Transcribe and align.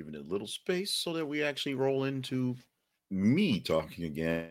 giving 0.00 0.14
it 0.14 0.26
a 0.26 0.32
little 0.32 0.46
space 0.46 0.92
so 0.92 1.12
that 1.12 1.26
we 1.26 1.42
actually 1.42 1.74
roll 1.74 2.04
into 2.04 2.56
me 3.10 3.60
talking 3.60 4.06
again. 4.06 4.48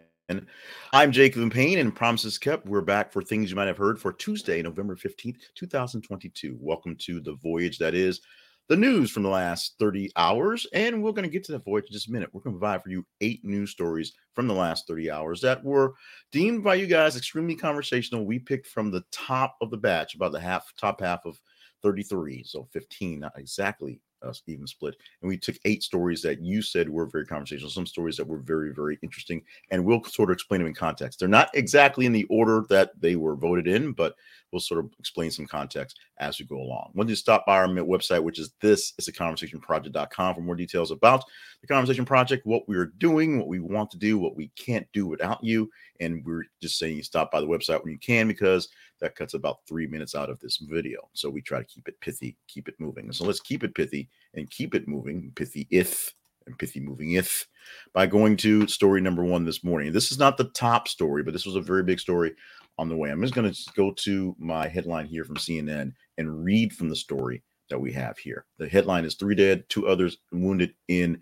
I'm 0.93 1.11
Jacob 1.11 1.51
Payne, 1.51 1.79
and 1.79 1.95
promises 1.95 2.37
kept. 2.37 2.67
We're 2.67 2.81
back 2.81 3.11
for 3.11 3.23
things 3.23 3.49
you 3.49 3.55
might 3.55 3.65
have 3.65 3.79
heard 3.79 3.99
for 3.99 4.13
Tuesday, 4.13 4.61
November 4.61 4.95
15th, 4.95 5.41
2022. 5.55 6.55
Welcome 6.59 6.95
to 6.97 7.19
the 7.19 7.33
voyage 7.33 7.79
that 7.79 7.95
is 7.95 8.21
the 8.67 8.75
news 8.75 9.09
from 9.09 9.23
the 9.23 9.29
last 9.29 9.73
30 9.79 10.11
hours. 10.17 10.67
And 10.71 11.01
we're 11.01 11.13
going 11.13 11.23
to 11.23 11.33
get 11.33 11.43
to 11.45 11.53
that 11.53 11.65
voyage 11.65 11.85
in 11.87 11.93
just 11.93 12.09
a 12.09 12.11
minute. 12.11 12.29
We're 12.31 12.41
going 12.41 12.53
to 12.53 12.59
provide 12.59 12.83
for 12.83 12.91
you 12.91 13.03
eight 13.21 13.43
news 13.43 13.71
stories 13.71 14.13
from 14.35 14.47
the 14.47 14.53
last 14.53 14.85
30 14.87 15.09
hours 15.09 15.41
that 15.41 15.63
were 15.63 15.95
deemed 16.31 16.63
by 16.63 16.75
you 16.75 16.85
guys 16.85 17.17
extremely 17.17 17.55
conversational. 17.55 18.23
We 18.23 18.37
picked 18.37 18.67
from 18.67 18.91
the 18.91 19.03
top 19.11 19.55
of 19.61 19.71
the 19.71 19.77
batch, 19.77 20.13
about 20.13 20.31
the 20.31 20.39
half, 20.39 20.71
top 20.79 21.01
half 21.01 21.25
of 21.25 21.41
33, 21.81 22.43
so 22.43 22.67
15, 22.71 23.21
not 23.21 23.31
exactly 23.35 23.99
uh, 24.21 24.33
even 24.47 24.67
split. 24.67 24.95
And 25.21 25.29
we 25.29 25.37
took 25.37 25.57
eight 25.65 25.83
stories 25.83 26.21
that 26.21 26.41
you 26.41 26.61
said 26.61 26.89
were 26.89 27.05
very 27.05 27.25
conversational, 27.25 27.69
some 27.69 27.85
stories 27.85 28.17
that 28.17 28.27
were 28.27 28.39
very, 28.39 28.73
very 28.73 28.97
interesting. 29.01 29.41
And 29.71 29.83
we'll 29.83 30.03
sort 30.03 30.29
of 30.29 30.33
explain 30.33 30.59
them 30.59 30.67
in 30.67 30.73
context. 30.73 31.19
They're 31.19 31.27
not 31.27 31.49
exactly 31.53 32.05
in 32.05 32.13
the 32.13 32.25
order 32.25 32.65
that 32.69 32.91
they 32.99 33.15
were 33.15 33.35
voted 33.35 33.67
in, 33.67 33.93
but 33.93 34.15
we'll 34.51 34.59
sort 34.59 34.83
of 34.83 34.91
explain 34.99 35.31
some 35.31 35.45
context 35.45 35.99
as 36.17 36.39
we 36.39 36.45
go 36.45 36.57
along. 36.57 36.91
When 36.93 37.07
you 37.07 37.15
stop 37.15 37.45
by 37.45 37.57
our 37.57 37.67
website, 37.67 38.23
which 38.23 38.39
is 38.39 38.51
this 38.61 38.93
is 38.97 39.07
a 39.07 39.13
conversationproject.com 39.13 40.35
for 40.35 40.41
more 40.41 40.55
details 40.55 40.91
about 40.91 41.23
the 41.61 41.67
conversation 41.67 42.05
project, 42.05 42.45
what 42.45 42.67
we 42.67 42.77
are 42.77 42.91
doing, 42.97 43.37
what 43.37 43.47
we 43.47 43.59
want 43.59 43.91
to 43.91 43.97
do, 43.97 44.17
what 44.17 44.35
we 44.35 44.51
can't 44.55 44.87
do 44.93 45.07
without 45.07 45.43
you. 45.43 45.69
And 45.99 46.23
we're 46.25 46.45
just 46.61 46.79
saying 46.79 46.97
you 46.97 47.03
stop 47.03 47.31
by 47.31 47.41
the 47.41 47.47
website 47.47 47.83
when 47.83 47.91
you 47.91 47.99
can 47.99 48.27
because 48.27 48.69
that 48.99 49.15
cuts 49.15 49.33
about 49.33 49.59
three 49.67 49.87
minutes 49.87 50.15
out 50.15 50.29
of 50.29 50.39
this 50.39 50.57
video. 50.57 51.09
So 51.13 51.29
we 51.29 51.41
try 51.41 51.59
to 51.59 51.65
keep 51.65 51.87
it 51.87 51.99
pithy, 52.01 52.37
keep 52.47 52.67
it 52.67 52.75
moving. 52.79 53.11
So 53.11 53.25
let's 53.25 53.39
keep 53.39 53.63
it 53.63 53.75
pithy 53.75 54.09
and 54.33 54.49
keep 54.49 54.75
it 54.75 54.87
moving, 54.87 55.31
pithy 55.35 55.67
if 55.69 56.13
and 56.49 56.59
pithy 56.59 56.79
moving 56.79 57.13
if 57.13 57.47
by 57.93 58.05
going 58.05 58.35
to 58.37 58.67
story 58.67 59.01
number 59.01 59.23
one 59.23 59.45
this 59.45 59.63
morning. 59.63 59.91
This 59.91 60.11
is 60.11 60.19
not 60.19 60.37
the 60.37 60.49
top 60.49 60.87
story, 60.87 61.23
but 61.23 61.31
this 61.31 61.45
was 61.45 61.55
a 61.55 61.61
very 61.61 61.83
big 61.83 61.99
story 61.99 62.33
on 62.77 62.89
the 62.89 62.95
way. 62.95 63.09
I'm 63.09 63.21
just 63.21 63.33
going 63.33 63.51
to 63.51 63.59
go 63.75 63.91
to 63.91 64.35
my 64.39 64.67
headline 64.67 65.05
here 65.05 65.23
from 65.23 65.35
CNN 65.35 65.93
and 66.17 66.43
read 66.43 66.73
from 66.73 66.89
the 66.89 66.95
story 66.95 67.43
that 67.69 67.79
we 67.79 67.91
have 67.93 68.17
here. 68.17 68.45
The 68.57 68.67
headline 68.67 69.05
is 69.05 69.15
three 69.15 69.35
dead, 69.35 69.63
two 69.69 69.87
others 69.87 70.17
wounded 70.31 70.73
in 70.87 71.21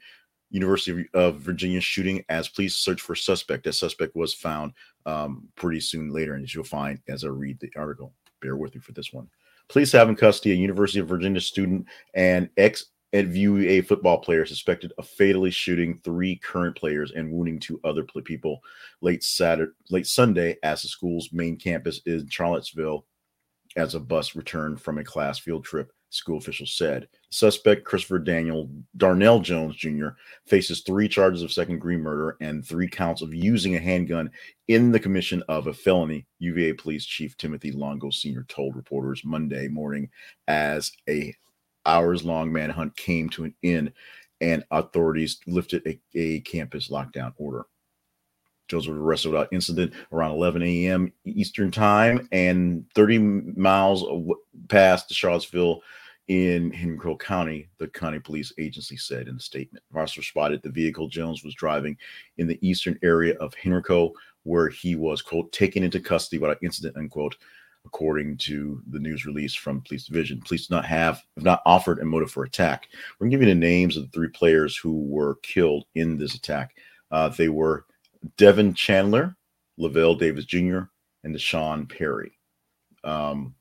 University 0.50 1.08
of 1.14 1.38
Virginia 1.38 1.82
shooting 1.82 2.24
as 2.30 2.48
police 2.48 2.76
search 2.76 3.02
for 3.02 3.16
suspect. 3.16 3.66
That 3.66 3.74
suspect 3.74 4.16
was 4.16 4.34
found 4.34 4.74
um, 5.06 5.48
pretty 5.56 5.82
soon 5.82 6.12
later, 6.12 6.36
and 6.36 6.44
as 6.44 6.56
you'll 6.56 6.64
find 6.64 7.00
as 7.10 7.24
I 7.24 7.28
read 7.28 7.60
the 7.60 7.70
article. 7.76 8.14
Bear 8.42 8.56
with 8.56 8.76
me 8.76 8.82
for 8.82 8.94
this 8.94 9.12
one. 9.12 9.30
Police 9.68 9.92
have 9.92 10.08
in 10.08 10.16
custody 10.16 10.54
a 10.54 10.58
University 10.58 11.00
of 11.00 11.10
Virginia 11.10 11.42
student 11.42 11.86
and 12.14 12.50
ex 12.56 12.86
VUA 13.26 13.86
football 13.88 14.20
player 14.20 14.46
suspected 14.46 14.94
of 14.98 15.08
fatally 15.08 15.52
shooting 15.52 16.00
three 16.04 16.38
current 16.38 16.76
players 16.76 17.12
and 17.12 17.32
wounding 17.32 17.60
two 17.60 17.80
other 17.84 18.04
people 18.04 18.62
late 19.02 19.24
Saturday, 19.24 19.72
late 19.90 20.08
Sunday, 20.08 20.58
as 20.64 20.82
the 20.82 20.88
school's 20.88 21.34
main 21.34 21.58
campus 21.58 22.02
in 22.06 22.28
Charlottesville, 22.30 23.06
as 23.76 23.96
a 23.96 24.00
bus 24.00 24.36
returned 24.36 24.82
from 24.82 24.98
a 24.98 25.04
class 25.04 25.40
field 25.40 25.64
trip 25.66 25.92
school 26.10 26.38
officials 26.38 26.74
said. 26.74 27.08
Suspect 27.30 27.84
Christopher 27.84 28.20
Daniel 28.20 28.70
Darnell 28.96 29.40
Jones 29.40 29.76
Jr. 29.76 30.10
faces 30.46 30.82
three 30.82 31.08
charges 31.08 31.44
of 31.44 31.52
second 31.52 31.76
degree 31.76 31.98
murder 31.98 32.38
and 32.40 32.66
three 32.66 32.88
counts 32.88 33.22
of 33.22 33.34
using 33.34 33.76
a 33.76 33.80
handgun 33.80 34.32
in 34.68 34.92
the 34.92 35.00
commission 35.00 35.44
of 35.50 35.68
a 35.68 35.74
felony. 35.74 36.26
UVA 36.40 36.74
Police 36.74 37.06
Chief 37.06 37.36
Timothy 37.38 37.72
Longo 37.72 38.10
Sr. 38.10 38.46
told 38.48 38.76
reporters 38.76 39.24
Monday 39.26 39.68
morning 39.68 40.10
as 40.48 40.92
a 41.10 41.34
hours 41.88 42.24
long 42.24 42.52
manhunt 42.52 42.96
came 42.96 43.30
to 43.30 43.46
an 43.46 43.54
end 43.64 43.94
and 44.42 44.64
authorities 44.72 45.40
lifted 45.48 45.86
a, 45.88 46.00
a 46.14 46.42
campus 46.42 46.90
lockdown 46.90 47.34
order. 47.38 47.66
Jones 48.68 48.88
was 48.88 48.98
arrested 48.98 49.30
without 49.32 49.48
incident 49.52 49.94
around 50.12 50.32
11 50.32 50.62
a.m. 50.62 51.12
Eastern 51.26 51.72
time 51.72 52.28
and 52.32 52.86
30 52.96 53.18
miles 53.18 54.06
past 54.68 55.12
Charlottesville 55.14 55.82
in 56.28 56.74
Henrico 56.74 57.16
County, 57.16 57.70
the 57.78 57.88
county 57.88 58.20
police 58.20 58.52
agency 58.58 58.98
said 58.98 59.30
in 59.30 59.38
a 59.38 59.40
statement. 59.40 59.84
Officers 59.96 60.28
spotted 60.28 60.62
the 60.62 60.70
vehicle 60.70 61.08
Jones 61.08 61.44
was 61.44 61.56
driving 61.56 61.98
in 62.38 62.48
the 62.48 62.60
eastern 62.68 63.00
area 63.02 63.36
of 63.38 63.54
Henrico, 63.66 64.12
where 64.44 64.68
he 64.68 64.96
was, 64.96 65.22
quote, 65.22 65.52
taken 65.54 65.84
into 65.84 66.02
custody 66.02 66.38
without 66.38 66.62
incident, 66.62 66.98
unquote, 66.98 67.36
according 67.88 68.38
to 68.38 68.82
the 68.90 69.00
news 69.00 69.26
release 69.26 69.56
from 69.56 69.82
police 69.82 70.06
division. 70.06 70.42
Police 70.46 70.70
not 70.70 70.86
have, 70.86 71.24
have 71.36 71.46
not 71.46 71.62
offered 71.66 72.00
a 72.00 72.06
motive 72.06 72.30
for 72.30 72.44
attack. 72.44 72.90
We're 73.20 73.26
going 73.26 73.32
to 73.32 73.38
give 73.38 73.48
you 73.48 73.54
the 73.54 73.60
names 73.60 73.96
of 73.96 74.04
the 74.04 74.10
three 74.10 74.28
players 74.28 74.76
who 74.76 75.06
were 75.06 75.36
killed 75.42 75.86
in 75.96 76.18
this 76.18 76.36
attack. 76.36 76.76
Uh, 77.12 77.30
they 77.30 77.48
were 77.48 77.86
Devin 78.38 78.74
Chandler, 78.74 79.36
Lavelle 79.78 80.16
Davis 80.16 80.46
Jr., 80.46 80.82
and 81.24 81.34
Deshaun 81.34 81.90
Perry. 81.90 82.38
Um, 83.06 83.56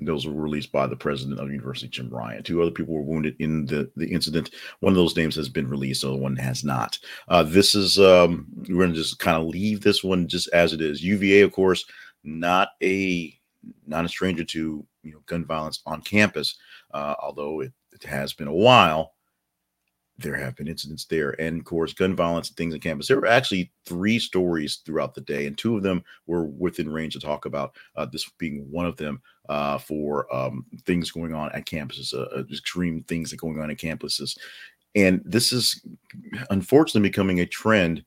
those 0.00 0.26
were 0.26 0.32
released 0.32 0.72
by 0.72 0.86
the 0.86 0.96
president 0.96 1.38
of 1.38 1.46
the 1.46 1.52
university, 1.52 1.88
Jim 1.88 2.08
Ryan. 2.08 2.42
Two 2.42 2.62
other 2.62 2.70
people 2.70 2.94
were 2.94 3.02
wounded 3.02 3.36
in 3.38 3.66
the, 3.66 3.90
the 3.96 4.10
incident. 4.10 4.50
One 4.80 4.92
of 4.92 4.96
those 4.96 5.16
names 5.16 5.36
has 5.36 5.48
been 5.48 5.68
released, 5.68 6.02
the 6.02 6.08
other 6.08 6.18
one 6.18 6.36
has 6.36 6.64
not. 6.64 6.98
Uh, 7.28 7.42
this 7.42 7.74
is 7.74 7.98
um, 7.98 8.46
we're 8.68 8.78
going 8.78 8.90
to 8.90 8.96
just 8.96 9.18
kind 9.18 9.36
of 9.36 9.46
leave 9.46 9.82
this 9.82 10.02
one 10.02 10.26
just 10.26 10.48
as 10.48 10.72
it 10.72 10.80
is. 10.80 11.04
UVA, 11.04 11.42
of 11.42 11.52
course, 11.52 11.84
not 12.24 12.70
a 12.82 13.36
not 13.86 14.04
a 14.04 14.08
stranger 14.08 14.44
to 14.44 14.86
you 15.02 15.12
know 15.12 15.20
gun 15.26 15.44
violence 15.44 15.80
on 15.86 16.02
campus, 16.02 16.56
uh, 16.92 17.14
although 17.22 17.60
it, 17.60 17.72
it 17.92 18.02
has 18.04 18.32
been 18.32 18.48
a 18.48 18.52
while 18.52 19.14
there 20.20 20.36
have 20.36 20.54
been 20.56 20.68
incidents 20.68 21.06
there. 21.06 21.40
And 21.40 21.58
of 21.58 21.64
course, 21.64 21.92
gun 21.92 22.14
violence 22.14 22.48
and 22.48 22.56
things 22.56 22.74
on 22.74 22.80
campus. 22.80 23.08
There 23.08 23.16
were 23.16 23.26
actually 23.26 23.72
three 23.86 24.18
stories 24.18 24.82
throughout 24.84 25.14
the 25.14 25.20
day, 25.22 25.46
and 25.46 25.56
two 25.56 25.76
of 25.76 25.82
them 25.82 26.04
were 26.26 26.44
within 26.44 26.88
range 26.88 27.14
to 27.14 27.20
talk 27.20 27.46
about. 27.46 27.74
Uh, 27.96 28.06
this 28.06 28.28
being 28.38 28.70
one 28.70 28.86
of 28.86 28.96
them 28.96 29.20
uh, 29.48 29.78
for 29.78 30.32
um, 30.34 30.66
things 30.84 31.10
going 31.10 31.34
on 31.34 31.50
at 31.52 31.66
campuses, 31.66 32.14
uh, 32.14 32.26
uh 32.36 32.44
extreme 32.50 33.02
things 33.04 33.30
that 33.30 33.36
are 33.36 33.46
going 33.46 33.60
on 33.60 33.70
at 33.70 33.78
campuses. 33.78 34.38
And 34.94 35.22
this 35.24 35.52
is 35.52 35.84
unfortunately 36.50 37.08
becoming 37.08 37.40
a 37.40 37.46
trend. 37.46 38.04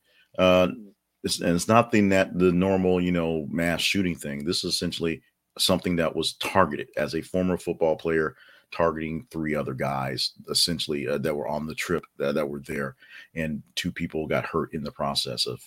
Uh, 1.24 1.26
it's, 1.26 1.40
and 1.40 1.54
it's 1.54 1.68
not 1.68 1.90
the 1.90 2.00
the 2.34 2.52
normal, 2.52 3.00
you 3.00 3.12
know, 3.12 3.46
mass 3.50 3.80
shooting 3.80 4.16
thing. 4.16 4.44
This 4.44 4.64
is 4.64 4.74
essentially 4.74 5.22
something 5.58 5.96
that 5.96 6.14
was 6.14 6.34
targeted 6.34 6.88
as 6.96 7.14
a 7.14 7.22
former 7.22 7.56
football 7.56 7.96
player 7.96 8.36
targeting 8.72 9.26
three 9.30 9.54
other 9.54 9.72
guys 9.72 10.32
essentially 10.50 11.06
uh, 11.06 11.18
that 11.18 11.34
were 11.34 11.46
on 11.46 11.66
the 11.66 11.74
trip 11.74 12.04
that, 12.18 12.34
that 12.34 12.48
were 12.48 12.60
there. 12.60 12.96
And 13.34 13.62
two 13.76 13.92
people 13.92 14.26
got 14.26 14.44
hurt 14.44 14.74
in 14.74 14.82
the 14.82 14.90
process 14.90 15.46
of 15.46 15.60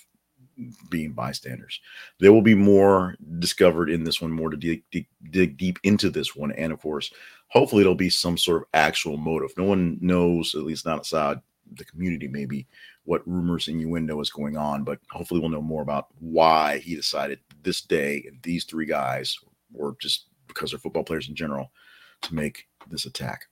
being 0.89 1.13
bystanders. 1.13 1.79
There 2.19 2.33
will 2.33 2.41
be 2.41 2.55
more 2.55 3.15
discovered 3.39 3.89
in 3.89 4.03
this 4.03 4.21
one 4.21 4.31
more 4.31 4.49
to 4.49 4.57
dig, 4.57 4.83
dig, 4.91 5.07
dig 5.29 5.57
deep 5.57 5.79
into 5.83 6.09
this 6.09 6.35
one. 6.35 6.51
And 6.51 6.73
of 6.73 6.81
course 6.81 7.11
hopefully 7.49 7.81
it'll 7.81 7.95
be 7.95 8.09
some 8.09 8.37
sort 8.37 8.63
of 8.63 8.67
actual 8.73 9.17
motive. 9.17 9.51
No 9.57 9.63
one 9.63 9.97
knows 10.01 10.53
at 10.55 10.63
least 10.63 10.85
not 10.85 10.99
outside 10.99 11.39
the 11.73 11.85
community 11.85 12.27
maybe 12.27 12.67
what 13.05 13.27
rumors 13.27 13.67
innuendo 13.67 14.19
is 14.21 14.29
going 14.29 14.55
on 14.57 14.83
but 14.83 14.99
hopefully 15.11 15.39
we'll 15.39 15.49
know 15.49 15.61
more 15.61 15.81
about 15.81 16.07
why 16.19 16.77
he 16.79 16.95
decided 16.95 17.39
this 17.63 17.81
day 17.81 18.23
and 18.27 18.41
these 18.43 18.63
three 18.63 18.85
guys 18.85 19.37
or 19.73 19.95
just 19.99 20.27
because 20.47 20.71
they're 20.71 20.79
football 20.79 21.03
players 21.03 21.29
in 21.29 21.35
general 21.35 21.71
to 22.21 22.35
make 22.35 22.67
this 22.89 23.05
attack. 23.05 23.47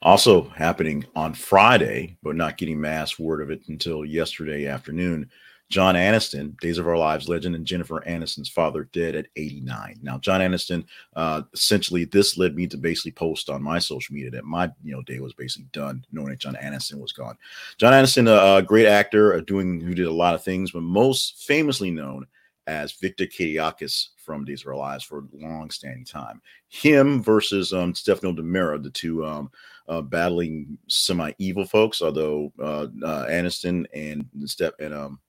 Also 0.00 0.48
happening 0.50 1.04
on 1.14 1.34
Friday, 1.34 2.16
but 2.22 2.36
not 2.36 2.56
getting 2.56 2.80
mass 2.80 3.18
word 3.18 3.42
of 3.42 3.50
it 3.50 3.60
until 3.68 4.04
yesterday 4.04 4.66
afternoon. 4.66 5.30
John 5.68 5.96
Aniston, 5.96 6.58
Days 6.60 6.78
of 6.78 6.86
Our 6.86 6.96
Lives 6.96 7.28
legend, 7.28 7.56
and 7.56 7.66
Jennifer 7.66 8.02
Aniston's 8.06 8.48
father 8.48 8.88
dead 8.92 9.16
at 9.16 9.26
89. 9.34 9.98
Now, 10.02 10.18
John 10.18 10.40
Aniston, 10.40 10.84
uh, 11.16 11.42
essentially, 11.52 12.04
this 12.04 12.38
led 12.38 12.54
me 12.54 12.66
to 12.68 12.76
basically 12.76 13.12
post 13.12 13.50
on 13.50 13.62
my 13.62 13.78
social 13.78 14.14
media 14.14 14.30
that 14.30 14.44
my 14.44 14.70
you 14.84 14.94
know 14.94 15.02
day 15.02 15.18
was 15.18 15.34
basically 15.34 15.68
done, 15.72 16.04
knowing 16.12 16.28
that 16.28 16.38
John 16.38 16.56
Aniston 16.62 17.00
was 17.00 17.12
gone. 17.12 17.36
John 17.78 17.92
Aniston, 17.92 18.28
a, 18.28 18.58
a 18.58 18.62
great 18.62 18.86
actor, 18.86 19.40
doing 19.40 19.80
who 19.80 19.94
did 19.94 20.06
a 20.06 20.12
lot 20.12 20.34
of 20.34 20.44
things, 20.44 20.70
but 20.70 20.82
most 20.82 21.44
famously 21.44 21.90
known 21.90 22.26
as 22.66 22.92
Victor 22.92 23.26
Kiriakis 23.26 24.08
from 24.18 24.44
Days 24.44 24.62
of 24.62 24.68
Our 24.68 24.76
Lives 24.76 25.04
for 25.04 25.18
a 25.18 25.44
long 25.46 25.70
standing 25.70 26.04
time. 26.04 26.42
Him 26.68 27.22
versus 27.22 27.72
um, 27.72 27.94
Stefano 27.94 28.32
DiMera, 28.32 28.82
the 28.82 28.90
two 28.90 29.24
um, 29.24 29.50
uh, 29.88 30.02
battling 30.02 30.78
semi 30.88 31.32
evil 31.38 31.64
folks, 31.64 32.02
although 32.02 32.52
uh, 32.60 32.86
uh, 33.04 33.26
Aniston 33.26 33.86
and 33.94 34.26
Steph 34.44 34.72
and 34.80 34.92
um, 34.92 35.20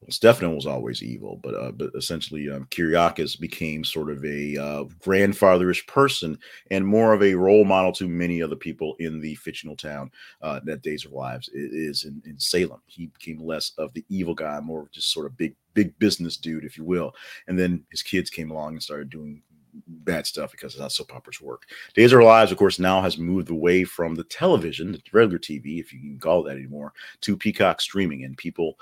well, 0.00 0.10
Stefano 0.10 0.54
was 0.54 0.66
always 0.66 1.02
evil, 1.02 1.40
but 1.42 1.54
uh, 1.54 1.72
but 1.72 1.90
essentially 1.94 2.50
um, 2.50 2.66
Kiriakis 2.66 3.40
became 3.40 3.82
sort 3.82 4.10
of 4.10 4.22
a 4.24 4.56
uh, 4.56 4.84
grandfatherish 5.02 5.86
person 5.86 6.38
and 6.70 6.86
more 6.86 7.14
of 7.14 7.22
a 7.22 7.34
role 7.34 7.64
model 7.64 7.92
to 7.92 8.06
many 8.06 8.42
other 8.42 8.56
people 8.56 8.94
in 8.98 9.20
the 9.20 9.34
fictional 9.36 9.76
town 9.76 10.10
uh, 10.42 10.60
that 10.64 10.82
Days 10.82 11.06
of 11.06 11.12
Lives 11.12 11.48
is 11.54 12.04
in, 12.04 12.22
in 12.26 12.38
Salem. 12.38 12.82
He 12.86 13.06
became 13.06 13.38
less 13.38 13.72
of 13.78 13.92
the 13.94 14.04
evil 14.10 14.34
guy, 14.34 14.60
more 14.60 14.82
of 14.82 14.92
just 14.92 15.12
sort 15.12 15.26
of 15.26 15.36
big 15.36 15.56
big 15.72 15.98
business 15.98 16.36
dude, 16.36 16.64
if 16.64 16.76
you 16.76 16.84
will. 16.84 17.14
And 17.48 17.58
then 17.58 17.82
his 17.90 18.02
kids 18.02 18.28
came 18.28 18.50
along 18.50 18.74
and 18.74 18.82
started 18.82 19.08
doing 19.08 19.42
bad 19.86 20.26
stuff 20.26 20.50
because 20.50 20.72
it's 20.72 20.80
not 20.80 20.92
soap 20.92 21.14
operas 21.14 21.40
work. 21.40 21.62
Days 21.94 22.12
of 22.12 22.18
Our 22.18 22.24
Lives, 22.24 22.52
of 22.52 22.58
course, 22.58 22.78
now 22.78 23.00
has 23.00 23.18
moved 23.18 23.50
away 23.50 23.84
from 23.84 24.14
the 24.14 24.24
television, 24.24 24.92
the 24.92 25.00
regular 25.12 25.38
TV, 25.38 25.80
if 25.80 25.92
you 25.92 26.00
can 26.00 26.18
call 26.18 26.42
that 26.44 26.56
anymore, 26.56 26.92
to 27.22 27.36
Peacock 27.36 27.80
streaming, 27.80 28.24
and 28.24 28.36
people 28.36 28.78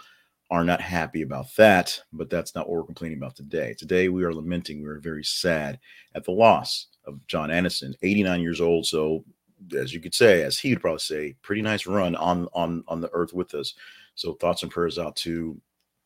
are 0.50 0.64
not 0.64 0.80
happy 0.80 1.22
about 1.22 1.46
that. 1.56 2.00
But 2.12 2.30
that's 2.30 2.54
not 2.54 2.68
what 2.68 2.76
we're 2.76 2.84
complaining 2.84 3.18
about 3.18 3.36
today. 3.36 3.74
Today 3.78 4.08
we 4.08 4.24
are 4.24 4.34
lamenting, 4.34 4.82
we 4.82 4.88
are 4.88 5.00
very 5.00 5.24
sad 5.24 5.78
at 6.14 6.24
the 6.24 6.32
loss 6.32 6.88
of 7.06 7.26
John 7.26 7.50
Aniston, 7.50 7.94
89 8.02 8.40
years 8.40 8.60
old. 8.60 8.86
So, 8.86 9.24
as 9.76 9.94
you 9.94 10.00
could 10.00 10.14
say, 10.14 10.42
as 10.42 10.58
he 10.58 10.70
would 10.70 10.80
probably 10.80 10.98
say, 10.98 11.36
pretty 11.42 11.62
nice 11.62 11.86
run 11.86 12.14
on 12.16 12.48
on 12.52 12.84
on 12.88 13.00
the 13.00 13.10
earth 13.12 13.32
with 13.32 13.54
us. 13.54 13.74
So, 14.14 14.34
thoughts 14.34 14.62
and 14.62 14.70
prayers 14.70 14.98
out 14.98 15.16
to 15.16 15.60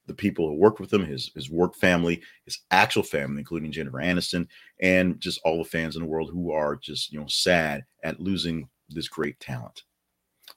the 0.06 0.14
people 0.14 0.48
who 0.48 0.54
worked 0.54 0.80
with 0.80 0.92
him, 0.92 1.04
his 1.04 1.30
his 1.34 1.50
work 1.50 1.76
family, 1.76 2.22
his 2.44 2.60
actual 2.70 3.02
family, 3.02 3.38
including 3.38 3.70
Jennifer 3.70 3.98
Aniston, 3.98 4.46
and 4.80 5.20
just 5.20 5.40
all 5.44 5.58
the 5.58 5.68
fans 5.68 5.96
in 5.96 6.02
the 6.02 6.08
world 6.08 6.30
who 6.32 6.52
are 6.52 6.76
just 6.76 7.12
you 7.12 7.20
know 7.20 7.26
sad 7.28 7.84
at 8.02 8.20
losing 8.20 8.68
this 8.88 9.08
great 9.08 9.38
talent. 9.38 9.82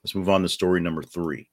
Let's 0.04 0.16
move 0.16 0.30
on 0.30 0.42
to 0.42 0.50
story 0.50 0.80
number 0.82 1.04
three. 1.04 1.51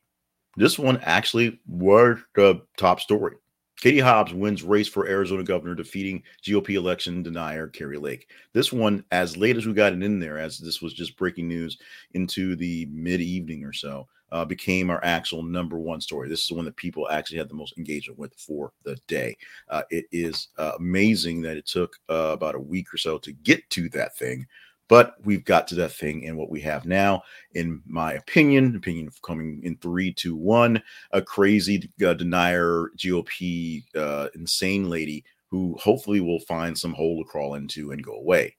This 0.58 0.76
one 0.76 0.98
actually 1.04 1.60
was 1.68 2.18
the 2.34 2.62
top 2.76 2.98
story. 2.98 3.36
Katie 3.76 4.00
Hobbs 4.00 4.34
wins 4.34 4.64
race 4.64 4.88
for 4.88 5.06
Arizona 5.06 5.44
governor, 5.44 5.76
defeating 5.76 6.24
GOP 6.44 6.70
election 6.70 7.22
denier 7.22 7.68
Kari 7.68 7.96
Lake. 7.96 8.28
This 8.52 8.72
one, 8.72 9.04
as 9.12 9.36
late 9.36 9.56
as 9.56 9.66
we 9.66 9.72
got 9.72 9.92
it 9.92 10.02
in 10.02 10.18
there, 10.18 10.36
as 10.36 10.58
this 10.58 10.82
was 10.82 10.94
just 10.94 11.16
breaking 11.16 11.46
news 11.46 11.78
into 12.14 12.56
the 12.56 12.86
mid 12.86 13.20
evening 13.20 13.64
or 13.64 13.72
so, 13.72 14.08
uh, 14.32 14.44
became 14.44 14.90
our 14.90 15.02
actual 15.04 15.44
number 15.44 15.78
one 15.78 16.00
story. 16.00 16.28
This 16.28 16.42
is 16.42 16.48
the 16.48 16.56
one 16.56 16.64
that 16.64 16.76
people 16.76 17.08
actually 17.08 17.38
had 17.38 17.48
the 17.48 17.54
most 17.54 17.78
engagement 17.78 18.18
with 18.18 18.34
for 18.34 18.72
the 18.82 18.96
day. 19.06 19.36
Uh, 19.68 19.82
it 19.90 20.06
is 20.10 20.48
uh, 20.58 20.72
amazing 20.78 21.40
that 21.42 21.56
it 21.56 21.66
took 21.66 21.96
uh, 22.10 22.32
about 22.32 22.56
a 22.56 22.60
week 22.60 22.92
or 22.92 22.98
so 22.98 23.16
to 23.18 23.32
get 23.32 23.68
to 23.70 23.88
that 23.90 24.16
thing, 24.16 24.44
but 24.88 25.14
we've 25.24 25.44
got 25.44 25.68
to 25.68 25.74
that 25.76 25.92
thing 25.92 26.26
and 26.26 26.36
what 26.36 26.50
we 26.50 26.60
have 26.62 26.86
now, 26.86 27.22
in 27.54 27.82
my 27.86 28.14
opinion, 28.14 28.74
opinion 28.74 29.10
coming 29.22 29.60
in 29.62 29.76
three, 29.76 30.12
two, 30.12 30.34
one, 30.34 30.82
a 31.12 31.22
crazy 31.22 31.90
uh, 32.04 32.14
denier 32.14 32.90
GOP 32.96 33.84
uh, 33.94 34.28
insane 34.34 34.88
lady 34.88 35.24
who 35.50 35.76
hopefully 35.80 36.20
will 36.20 36.40
find 36.40 36.76
some 36.76 36.92
hole 36.92 37.22
to 37.22 37.28
crawl 37.28 37.54
into 37.54 37.92
and 37.92 38.02
go 38.02 38.14
away. 38.14 38.56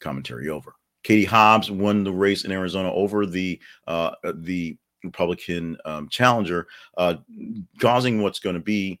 Commentary 0.00 0.48
over. 0.48 0.74
Katie 1.02 1.24
Hobbs 1.24 1.70
won 1.70 2.02
the 2.02 2.12
race 2.12 2.44
in 2.44 2.50
Arizona 2.50 2.92
over 2.92 3.26
the 3.26 3.60
uh, 3.86 4.12
the 4.36 4.76
Republican 5.04 5.76
um, 5.84 6.08
challenger, 6.08 6.66
uh, 6.96 7.16
causing 7.78 8.22
what's 8.22 8.38
going 8.38 8.54
to 8.54 8.62
be 8.62 8.98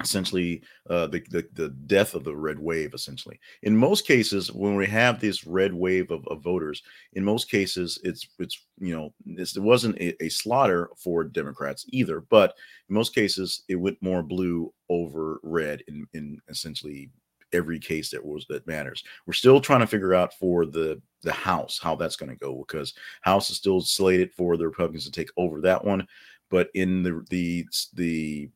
essentially 0.00 0.62
uh, 0.88 1.06
the, 1.06 1.22
the, 1.30 1.46
the 1.54 1.68
death 1.86 2.14
of 2.14 2.24
the 2.24 2.34
red 2.34 2.58
wave. 2.58 2.94
Essentially, 2.94 3.38
in 3.62 3.76
most 3.76 4.06
cases, 4.06 4.52
when 4.52 4.76
we 4.76 4.86
have 4.86 5.20
this 5.20 5.46
red 5.46 5.72
wave 5.72 6.10
of, 6.10 6.26
of 6.28 6.42
voters, 6.42 6.82
in 7.14 7.24
most 7.24 7.50
cases, 7.50 7.98
it's 8.04 8.26
it's 8.38 8.66
you 8.78 8.94
know 8.94 9.12
it 9.26 9.58
wasn't 9.58 9.96
a, 9.98 10.24
a, 10.24 10.28
slaughter 10.28 10.90
for 10.96 11.24
Democrats 11.24 11.84
either, 11.88 12.20
but 12.30 12.54
in 12.88 12.94
most 12.94 13.14
cases, 13.14 13.62
it 13.68 13.76
went 13.76 14.00
more 14.00 14.22
blue 14.22 14.72
over 14.88 15.40
red 15.42 15.82
in 15.88 16.06
in 16.14 16.40
essentially 16.48 17.10
every 17.52 17.78
case 17.78 18.10
that 18.10 18.24
was 18.24 18.46
that 18.48 18.66
matters. 18.66 19.04
We're 19.26 19.32
still 19.32 19.60
trying 19.60 19.80
to 19.80 19.86
figure 19.86 20.14
out 20.14 20.34
for 20.34 20.66
the 20.66 21.00
the 21.22 21.32
House 21.32 21.78
how 21.82 21.96
that's 21.96 22.16
going 22.16 22.30
to 22.30 22.36
go 22.36 22.64
because 22.66 22.94
House 23.20 23.50
is 23.50 23.56
still 23.56 23.80
slated 23.80 24.32
for 24.32 24.56
the 24.56 24.66
Republicans 24.66 25.04
to 25.04 25.10
take 25.10 25.30
over 25.36 25.60
that 25.60 25.84
one, 25.84 26.06
but 26.50 26.70
in 26.74 27.02
the 27.02 27.24
the 27.30 27.66
the 27.94 28.50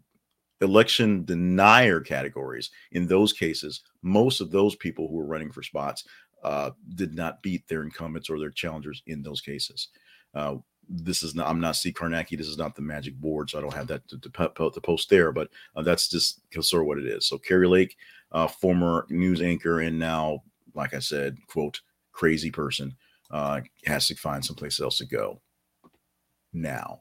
election 0.60 1.24
denier 1.24 2.00
categories, 2.00 2.70
in 2.92 3.06
those 3.06 3.32
cases, 3.32 3.82
most 4.02 4.40
of 4.40 4.50
those 4.50 4.76
people 4.76 5.08
who 5.08 5.14
were 5.14 5.26
running 5.26 5.50
for 5.50 5.62
spots 5.62 6.04
uh, 6.42 6.70
did 6.94 7.14
not 7.14 7.42
beat 7.42 7.66
their 7.68 7.82
incumbents 7.82 8.28
or 8.28 8.38
their 8.38 8.50
challengers 8.50 9.02
in 9.06 9.22
those 9.22 9.40
cases. 9.40 9.88
Uh, 10.34 10.56
this 10.88 11.22
is 11.22 11.34
not 11.34 11.48
i'm 11.48 11.60
not 11.60 11.76
c 11.76 11.92
Kornacki. 11.92 12.36
this 12.36 12.48
is 12.48 12.58
not 12.58 12.74
the 12.74 12.82
magic 12.82 13.14
board 13.14 13.48
so 13.48 13.58
i 13.58 13.60
don't 13.60 13.74
have 13.74 13.86
that 13.86 14.06
to, 14.08 14.18
to, 14.18 14.30
to 14.30 14.80
post 14.80 15.08
there 15.08 15.32
but 15.32 15.48
uh, 15.76 15.82
that's 15.82 16.08
just 16.08 16.40
sort 16.60 16.82
of 16.82 16.86
what 16.86 16.98
it 16.98 17.06
is 17.06 17.26
so 17.26 17.38
kari 17.38 17.66
lake 17.66 17.96
uh, 18.32 18.46
former 18.46 19.06
news 19.08 19.40
anchor 19.40 19.80
and 19.80 19.98
now 19.98 20.42
like 20.74 20.94
i 20.94 20.98
said 20.98 21.36
quote 21.46 21.80
crazy 22.12 22.50
person 22.50 22.94
uh, 23.30 23.60
has 23.86 24.06
to 24.06 24.14
find 24.14 24.44
someplace 24.44 24.80
else 24.80 24.98
to 24.98 25.06
go 25.06 25.40
now 26.52 27.00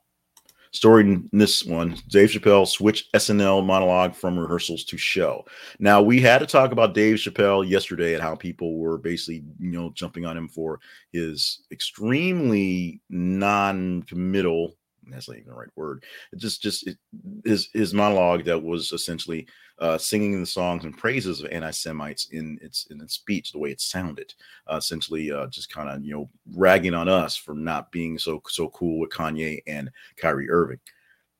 Story 0.73 1.03
in 1.03 1.29
this 1.31 1.63
one 1.63 1.97
Dave 2.07 2.29
Chappelle 2.29 2.67
switched 2.67 3.13
SNL 3.13 3.63
monologue 3.63 4.15
from 4.15 4.37
rehearsals 4.37 4.83
to 4.85 4.97
show. 4.97 5.45
Now, 5.79 6.01
we 6.01 6.19
had 6.19 6.39
to 6.39 6.47
talk 6.47 6.71
about 6.71 6.95
Dave 6.95 7.17
Chappelle 7.17 7.67
yesterday 7.67 8.15
and 8.15 8.23
how 8.23 8.35
people 8.35 8.77
were 8.77 8.97
basically, 8.97 9.43
you 9.59 9.71
know, 9.71 9.91
jumping 9.93 10.25
on 10.25 10.35
him 10.35 10.47
for 10.47 10.79
his 11.11 11.61
extremely 11.71 13.01
non 13.09 14.03
committal 14.03 14.75
that's 15.09 15.27
not 15.27 15.37
even 15.37 15.49
the 15.49 15.55
right 15.55 15.69
word. 15.75 16.03
It 16.31 16.39
just 16.39 16.61
just 16.61 16.87
it, 16.87 16.97
his 17.43 17.69
his 17.73 17.93
monologue 17.93 18.45
that 18.45 18.61
was 18.61 18.91
essentially 18.91 19.47
uh, 19.83 19.97
singing 19.97 20.39
the 20.39 20.45
songs 20.45 20.85
and 20.85 20.97
praises 20.97 21.41
of 21.41 21.51
anti-Semites 21.51 22.27
in 22.31 22.57
its 22.61 22.87
in 22.89 23.01
its 23.01 23.15
speech, 23.15 23.51
the 23.51 23.59
way 23.59 23.69
it 23.69 23.81
sounded, 23.81 24.33
uh, 24.71 24.77
essentially 24.77 25.29
uh, 25.29 25.45
just 25.47 25.69
kind 25.69 25.89
of 25.89 26.01
you 26.05 26.13
know 26.13 26.29
ragging 26.55 26.93
on 26.93 27.09
us 27.09 27.35
for 27.35 27.53
not 27.53 27.91
being 27.91 28.17
so 28.17 28.41
so 28.47 28.69
cool 28.69 28.97
with 28.97 29.09
Kanye 29.09 29.61
and 29.67 29.91
Kyrie 30.15 30.49
Irving. 30.49 30.79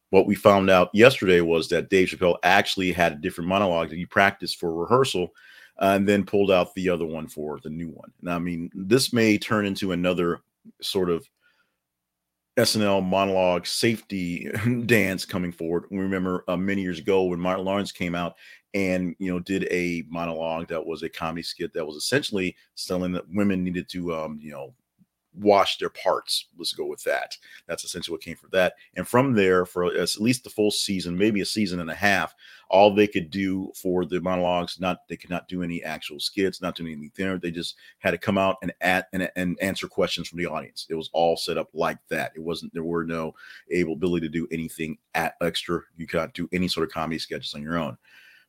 What 0.10 0.28
we 0.28 0.36
found 0.36 0.70
out 0.70 0.90
yesterday 0.94 1.40
was 1.40 1.70
that 1.70 1.90
Dave 1.90 2.10
Chappelle 2.10 2.38
actually 2.44 2.92
had 2.92 3.14
a 3.14 3.16
different 3.16 3.48
monologue 3.48 3.90
that 3.90 3.96
he 3.96 4.06
practiced 4.06 4.60
for 4.60 4.76
rehearsal, 4.76 5.34
and 5.78 6.06
then 6.06 6.26
pulled 6.26 6.52
out 6.52 6.76
the 6.76 6.90
other 6.90 7.06
one 7.06 7.30
for 7.30 7.62
the 7.64 7.70
new 7.70 7.92
one. 7.92 8.12
Now, 8.22 8.36
I 8.36 8.40
mean, 8.40 8.70
this 8.76 9.14
may 9.14 9.38
turn 9.38 9.66
into 9.66 9.94
another 9.94 10.42
sort 10.82 11.10
of 11.10 11.26
SNL 12.58 13.04
monologue 13.04 13.66
safety 13.66 14.50
dance 14.86 15.26
coming 15.26 15.52
forward. 15.52 15.86
We 15.90 16.00
remember 16.00 16.44
uh, 16.48 16.58
many 16.58 16.82
years 16.82 17.00
ago 17.00 17.24
when 17.24 17.40
Martin 17.40 17.66
Lawrence 17.66 17.92
came 17.92 18.16
out 18.16 18.36
and 18.74 19.16
you 19.20 19.32
know 19.32 19.40
did 19.40 19.68
a 19.72 20.04
monologue 20.10 20.68
that 20.68 20.86
was 20.86 21.04
a 21.04 21.10
comedy 21.10 21.44
skit 21.44 21.74
that 21.74 21.86
was 21.86 21.96
essentially 21.96 22.56
telling 22.76 23.12
that 23.14 23.30
women 23.30 23.64
needed 23.64 23.88
to 23.90 24.14
um, 24.16 24.40
you 24.42 24.52
know 24.52 24.74
wash 25.36 25.78
their 25.78 25.90
parts. 25.90 26.48
Let's 26.58 26.74
go 26.74 26.86
with 26.86 27.04
that. 27.04 27.36
That's 27.68 27.84
essentially 27.84 28.14
what 28.14 28.22
came 28.22 28.36
from 28.36 28.50
that. 28.52 28.74
And 28.96 29.08
from 29.08 29.34
there, 29.34 29.66
for 29.66 29.86
at 29.86 30.20
least 30.20 30.44
the 30.44 30.50
full 30.50 30.72
season, 30.72 31.18
maybe 31.18 31.42
a 31.42 31.46
season 31.46 31.80
and 31.80 31.90
a 31.90 31.96
half, 31.96 32.36
all 32.70 32.94
they 32.94 33.08
could 33.08 33.30
do 33.30 33.72
for 33.76 34.06
the 34.06 34.20
monologues, 34.22 34.80
not 34.80 35.08
they 35.08 35.18
could 35.18 35.30
not 35.30 35.48
do 35.48 35.64
any 35.64 35.84
actual 35.84 36.20
skits, 36.20 36.62
not 36.62 36.76
doing 36.76 36.94
anything 36.94 37.12
there. 37.26 37.38
They 37.38 37.52
just 37.52 37.76
had 38.00 38.12
to 38.12 38.18
come 38.18 38.38
out 38.38 38.58
and 38.62 38.74
at 38.82 39.08
and, 39.14 39.30
and 39.36 39.58
answer 39.62 39.88
questions 39.88 40.28
from 40.28 40.40
the 40.40 40.48
audience. 40.48 40.88
It 40.90 40.96
was 40.96 41.10
all 41.14 41.38
set 41.38 41.58
up 41.58 41.70
like 41.74 42.00
that. 42.10 42.32
It 42.36 42.42
wasn't 42.42 42.74
there 42.74 42.84
were 42.84 43.06
no 43.06 43.36
ability 43.72 44.28
to 44.28 44.32
do 44.32 44.48
anything 44.52 44.98
at 45.16 45.36
extra. 45.42 45.82
You 45.98 46.08
cannot 46.08 46.34
do 46.34 46.50
any 46.52 46.68
sort 46.68 46.88
of 46.88 46.94
comedy 46.94 47.20
sketches 47.20 47.54
on 47.54 47.62
your 47.62 47.78
own. 47.78 47.98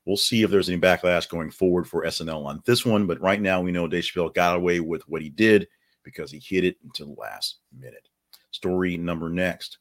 We'll 0.07 0.17
see 0.17 0.43
if 0.43 0.51
there's 0.51 0.69
any 0.69 0.79
backlash 0.79 1.29
going 1.29 1.51
forward 1.51 1.89
for 1.89 2.05
SNL 2.05 2.45
on 2.45 2.63
this 2.67 2.85
one. 2.85 3.07
But 3.07 3.21
right 3.23 3.41
now, 3.41 3.63
we 3.63 3.73
know 3.73 3.89
Dave 3.89 4.05
Chappelle 4.05 4.35
got 4.35 4.57
away 4.57 4.81
with 4.81 5.03
what 5.09 5.23
he 5.23 5.31
did 5.31 5.67
because 6.05 6.31
he 6.31 6.39
hit 6.39 6.65
it 6.65 6.77
until 6.85 7.07
the 7.07 7.21
last 7.21 7.59
minute. 7.77 8.09
Story 8.51 8.97
number 8.97 9.29
next. 9.29 9.79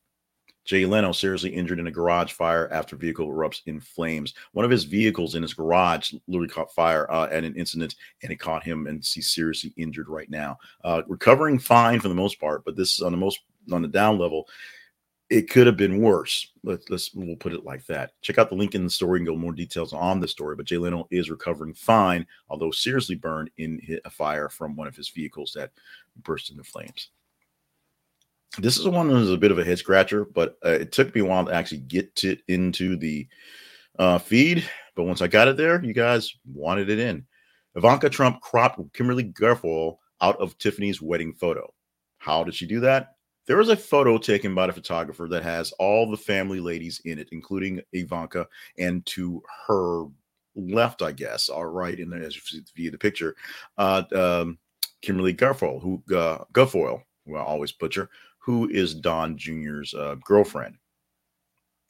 Jay 0.65 0.85
Leno 0.85 1.11
seriously 1.11 1.49
injured 1.49 1.79
in 1.79 1.87
a 1.87 1.91
garage 1.91 2.31
fire 2.31 2.69
after 2.71 2.95
vehicle 2.95 3.27
erupts 3.27 3.61
in 3.65 3.81
flames. 3.81 4.33
One 4.53 4.63
of 4.63 4.71
his 4.71 4.85
vehicles 4.85 5.35
in 5.35 5.41
his 5.41 5.53
garage 5.53 6.13
literally 6.27 6.47
caught 6.47 6.73
fire 6.73 7.11
uh, 7.11 7.27
at 7.29 7.43
an 7.43 7.55
incident, 7.55 7.95
and 8.21 8.31
it 8.31 8.37
caught 8.37 8.63
him, 8.63 8.87
and 8.87 9.03
he's 9.03 9.31
seriously 9.31 9.73
injured 9.75 10.07
right 10.07 10.29
now. 10.29 10.57
Uh, 10.83 11.01
recovering 11.07 11.59
fine 11.59 11.99
for 11.99 12.07
the 12.07 12.15
most 12.15 12.39
part, 12.39 12.63
but 12.63 12.77
this 12.77 12.95
is 12.95 13.01
on 13.01 13.11
the 13.11 13.17
most 13.17 13.39
on 13.71 13.81
the 13.81 13.87
down 13.87 14.17
level. 14.17 14.47
It 15.33 15.49
could 15.49 15.65
have 15.65 15.77
been 15.77 15.99
worse. 15.99 16.51
Let's, 16.63 16.87
let's 16.91 17.11
we'll 17.15 17.35
put 17.37 17.53
it 17.53 17.65
like 17.65 17.83
that. 17.87 18.11
Check 18.21 18.37
out 18.37 18.49
the 18.49 18.55
link 18.55 18.75
in 18.75 18.83
the 18.83 18.89
story 18.91 19.17
and 19.17 19.25
go 19.25 19.35
more 19.35 19.51
details 19.51 19.91
on 19.91 20.19
the 20.19 20.27
story. 20.27 20.55
But 20.55 20.67
Jay 20.67 20.77
Leno 20.77 21.07
is 21.09 21.31
recovering 21.31 21.73
fine, 21.73 22.27
although 22.49 22.69
seriously 22.69 23.15
burned 23.15 23.49
in 23.57 23.81
a 24.05 24.11
fire 24.11 24.47
from 24.47 24.75
one 24.75 24.87
of 24.87 24.95
his 24.95 25.09
vehicles 25.09 25.51
that 25.55 25.71
burst 26.21 26.51
into 26.51 26.63
flames. 26.63 27.09
This 28.59 28.77
is 28.77 28.87
one 28.87 29.07
that 29.07 29.15
was 29.15 29.31
a 29.31 29.37
bit 29.37 29.49
of 29.49 29.57
a 29.57 29.63
head 29.63 29.79
scratcher, 29.79 30.23
but 30.23 30.59
uh, 30.63 30.69
it 30.69 30.91
took 30.91 31.15
me 31.15 31.21
a 31.21 31.25
while 31.25 31.45
to 31.45 31.51
actually 31.51 31.79
get 31.79 32.23
it 32.23 32.43
into 32.47 32.95
the 32.95 33.27
uh, 33.97 34.19
feed. 34.19 34.63
But 34.95 35.05
once 35.05 35.23
I 35.23 35.27
got 35.27 35.47
it 35.47 35.57
there, 35.57 35.83
you 35.83 35.93
guys 35.93 36.31
wanted 36.45 36.91
it 36.91 36.99
in. 36.99 37.25
Ivanka 37.75 38.11
Trump 38.11 38.39
cropped 38.41 38.79
Kimberly 38.93 39.23
Guilfoyle 39.23 39.97
out 40.21 40.39
of 40.39 40.55
Tiffany's 40.59 41.01
wedding 41.01 41.33
photo. 41.33 41.73
How 42.19 42.43
did 42.43 42.53
she 42.53 42.67
do 42.67 42.81
that? 42.81 43.12
There 43.45 43.57
was 43.57 43.69
a 43.69 43.75
photo 43.75 44.17
taken 44.17 44.55
by 44.55 44.67
the 44.67 44.73
photographer 44.73 45.27
that 45.27 45.43
has 45.43 45.71
all 45.73 46.09
the 46.09 46.17
family 46.17 46.59
ladies 46.59 47.01
in 47.05 47.19
it, 47.19 47.29
including 47.31 47.81
Ivanka, 47.91 48.47
and 48.77 49.05
to 49.07 49.43
her 49.67 50.05
left, 50.55 51.01
I 51.01 51.11
guess, 51.11 51.49
all 51.49 51.65
right, 51.65 51.99
in 51.99 52.09
there 52.09 52.23
as 52.23 52.35
you 52.53 52.61
view 52.75 52.91
the 52.91 52.97
picture, 52.97 53.35
uh, 53.77 54.03
um, 54.15 54.57
Kimberly 55.01 55.33
Guilfoyle, 55.33 55.81
who 55.81 56.01
uh, 56.15 56.45
Guilfoyle, 56.53 57.03
who 57.25 57.35
I 57.35 57.41
always 57.41 57.71
butcher, 57.71 58.09
who 58.37 58.69
is 58.69 58.93
Don 58.93 59.37
Jr.'s 59.37 59.93
uh, 59.93 60.15
girlfriend. 60.23 60.77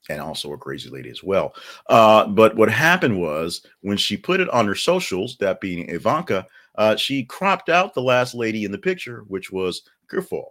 and 0.09 0.19
also 0.21 0.53
a 0.53 0.57
crazy 0.57 0.89
lady 0.89 1.09
as 1.09 1.23
well. 1.23 1.53
Uh, 1.87 2.27
but 2.27 2.55
what 2.55 2.69
happened 2.69 3.19
was 3.19 3.65
when 3.81 3.97
she 3.97 4.17
put 4.17 4.39
it 4.39 4.49
on 4.49 4.67
her 4.67 4.75
socials, 4.75 5.37
that 5.37 5.61
being 5.61 5.89
Ivanka, 5.89 6.47
uh, 6.75 6.95
she 6.95 7.23
cropped 7.25 7.69
out 7.69 7.93
the 7.93 8.01
last 8.01 8.33
lady 8.33 8.65
in 8.65 8.71
the 8.71 8.77
picture, 8.77 9.23
which 9.27 9.51
was 9.51 9.83
Grifol. 10.11 10.47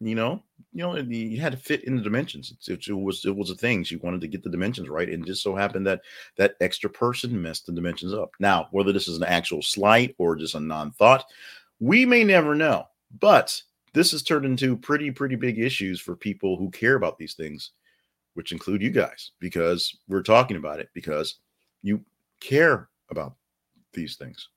You 0.00 0.14
know, 0.14 0.42
you 0.72 0.82
know, 0.84 0.96
you 0.96 1.40
had 1.40 1.52
to 1.52 1.58
fit 1.58 1.84
in 1.84 1.96
the 1.96 2.02
dimensions. 2.02 2.52
It, 2.68 2.86
it, 2.86 2.92
was 2.92 3.24
it 3.24 3.34
was 3.34 3.50
a 3.50 3.56
thing. 3.56 3.82
She 3.82 3.96
wanted 3.96 4.20
to 4.20 4.28
get 4.28 4.44
the 4.44 4.50
dimensions 4.50 4.88
right, 4.88 5.08
and 5.08 5.26
just 5.26 5.42
so 5.42 5.56
happened 5.56 5.86
that 5.88 6.02
that 6.36 6.54
extra 6.60 6.88
person 6.88 7.40
messed 7.42 7.66
the 7.66 7.72
dimensions 7.72 8.14
up. 8.14 8.30
Now, 8.38 8.68
whether 8.70 8.92
this 8.92 9.08
is 9.08 9.16
an 9.16 9.24
actual 9.24 9.60
slight 9.60 10.14
or 10.18 10.36
just 10.36 10.54
a 10.54 10.60
non-thought, 10.60 11.24
we 11.80 12.06
may 12.06 12.22
never 12.22 12.54
know. 12.54 12.86
But 13.18 13.60
this 13.92 14.12
has 14.12 14.22
turned 14.22 14.44
into 14.44 14.76
pretty 14.76 15.10
pretty 15.10 15.34
big 15.34 15.58
issues 15.58 16.00
for 16.00 16.14
people 16.14 16.56
who 16.56 16.70
care 16.70 16.94
about 16.94 17.18
these 17.18 17.34
things 17.34 17.72
which 18.38 18.52
include 18.52 18.80
you 18.80 18.90
guys, 18.90 19.32
because 19.40 19.96
we're 20.06 20.22
talking 20.22 20.56
about 20.56 20.78
it 20.78 20.88
because 20.94 21.40
you 21.82 22.00
care 22.38 22.88
about 23.10 23.34
these 23.92 24.14
things. 24.14 24.48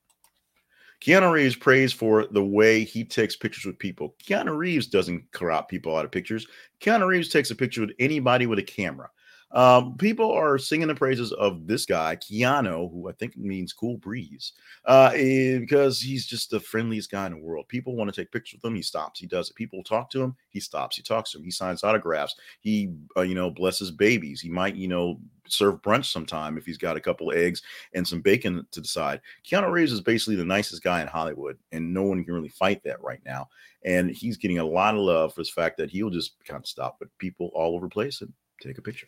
Keanu 1.01 1.31
Reeves 1.31 1.55
praised 1.55 1.95
for 1.95 2.27
the 2.27 2.43
way 2.43 2.83
he 2.83 3.03
takes 3.03 3.35
pictures 3.35 3.65
with 3.65 3.79
people. 3.79 4.15
Keanu 4.23 4.55
Reeves 4.55 4.85
doesn't 4.85 5.31
crop 5.31 5.67
people 5.67 5.95
out 5.95 6.05
of 6.05 6.11
pictures. 6.11 6.45
Keanu 6.79 7.07
Reeves 7.07 7.29
takes 7.29 7.49
a 7.49 7.55
picture 7.55 7.81
with 7.81 7.95
anybody 7.99 8.45
with 8.45 8.59
a 8.59 8.63
camera. 8.63 9.09
Um, 9.53 9.97
people 9.97 10.31
are 10.31 10.57
singing 10.57 10.87
the 10.87 10.95
praises 10.95 11.33
of 11.33 11.67
this 11.67 11.85
guy, 11.85 12.15
Keanu, 12.15 12.91
who 12.91 13.09
I 13.09 13.11
think 13.13 13.35
means 13.35 13.73
cool 13.73 13.97
breeze, 13.97 14.53
uh, 14.85 15.11
eh, 15.13 15.59
because 15.59 15.99
he's 15.99 16.25
just 16.25 16.49
the 16.49 16.59
friendliest 16.59 17.11
guy 17.11 17.25
in 17.25 17.33
the 17.33 17.39
world. 17.39 17.67
People 17.67 17.95
want 17.95 18.13
to 18.13 18.21
take 18.21 18.31
pictures 18.31 18.59
with 18.61 18.69
him. 18.69 18.75
He 18.75 18.81
stops. 18.81 19.19
He 19.19 19.27
does 19.27 19.49
it. 19.49 19.55
People 19.55 19.83
talk 19.83 20.09
to 20.11 20.21
him. 20.21 20.35
He 20.49 20.59
stops. 20.59 20.95
He 20.95 21.01
talks 21.01 21.31
to 21.31 21.37
him. 21.37 21.43
He 21.43 21.51
signs 21.51 21.83
autographs. 21.83 22.35
He, 22.61 22.93
uh, 23.17 23.21
you 23.21 23.35
know, 23.35 23.51
blesses 23.51 23.91
babies. 23.91 24.39
He 24.39 24.49
might, 24.49 24.75
you 24.75 24.87
know, 24.87 25.19
serve 25.47 25.81
brunch 25.81 26.05
sometime 26.05 26.57
if 26.57 26.65
he's 26.65 26.77
got 26.77 26.95
a 26.95 27.01
couple 27.01 27.31
eggs 27.33 27.61
and 27.93 28.07
some 28.07 28.21
bacon 28.21 28.65
to 28.71 28.81
decide. 28.81 29.19
Keanu 29.45 29.69
Reeves 29.69 29.91
is 29.91 30.01
basically 30.01 30.35
the 30.35 30.45
nicest 30.45 30.81
guy 30.81 31.01
in 31.01 31.07
Hollywood, 31.07 31.57
and 31.71 31.93
no 31.93 32.03
one 32.03 32.23
can 32.23 32.33
really 32.33 32.49
fight 32.49 32.81
that 32.83 33.01
right 33.01 33.21
now. 33.25 33.49
And 33.83 34.11
he's 34.11 34.37
getting 34.37 34.59
a 34.59 34.65
lot 34.65 34.95
of 34.95 35.01
love 35.01 35.33
for 35.33 35.43
the 35.43 35.49
fact 35.49 35.77
that 35.77 35.89
he'll 35.89 36.09
just 36.09 36.35
kind 36.45 36.59
of 36.59 36.67
stop 36.67 36.97
with 36.99 37.15
people 37.17 37.51
all 37.53 37.75
over 37.75 37.87
the 37.87 37.91
place 37.91 38.21
and 38.21 38.31
take 38.61 38.77
a 38.77 38.81
picture. 38.81 39.07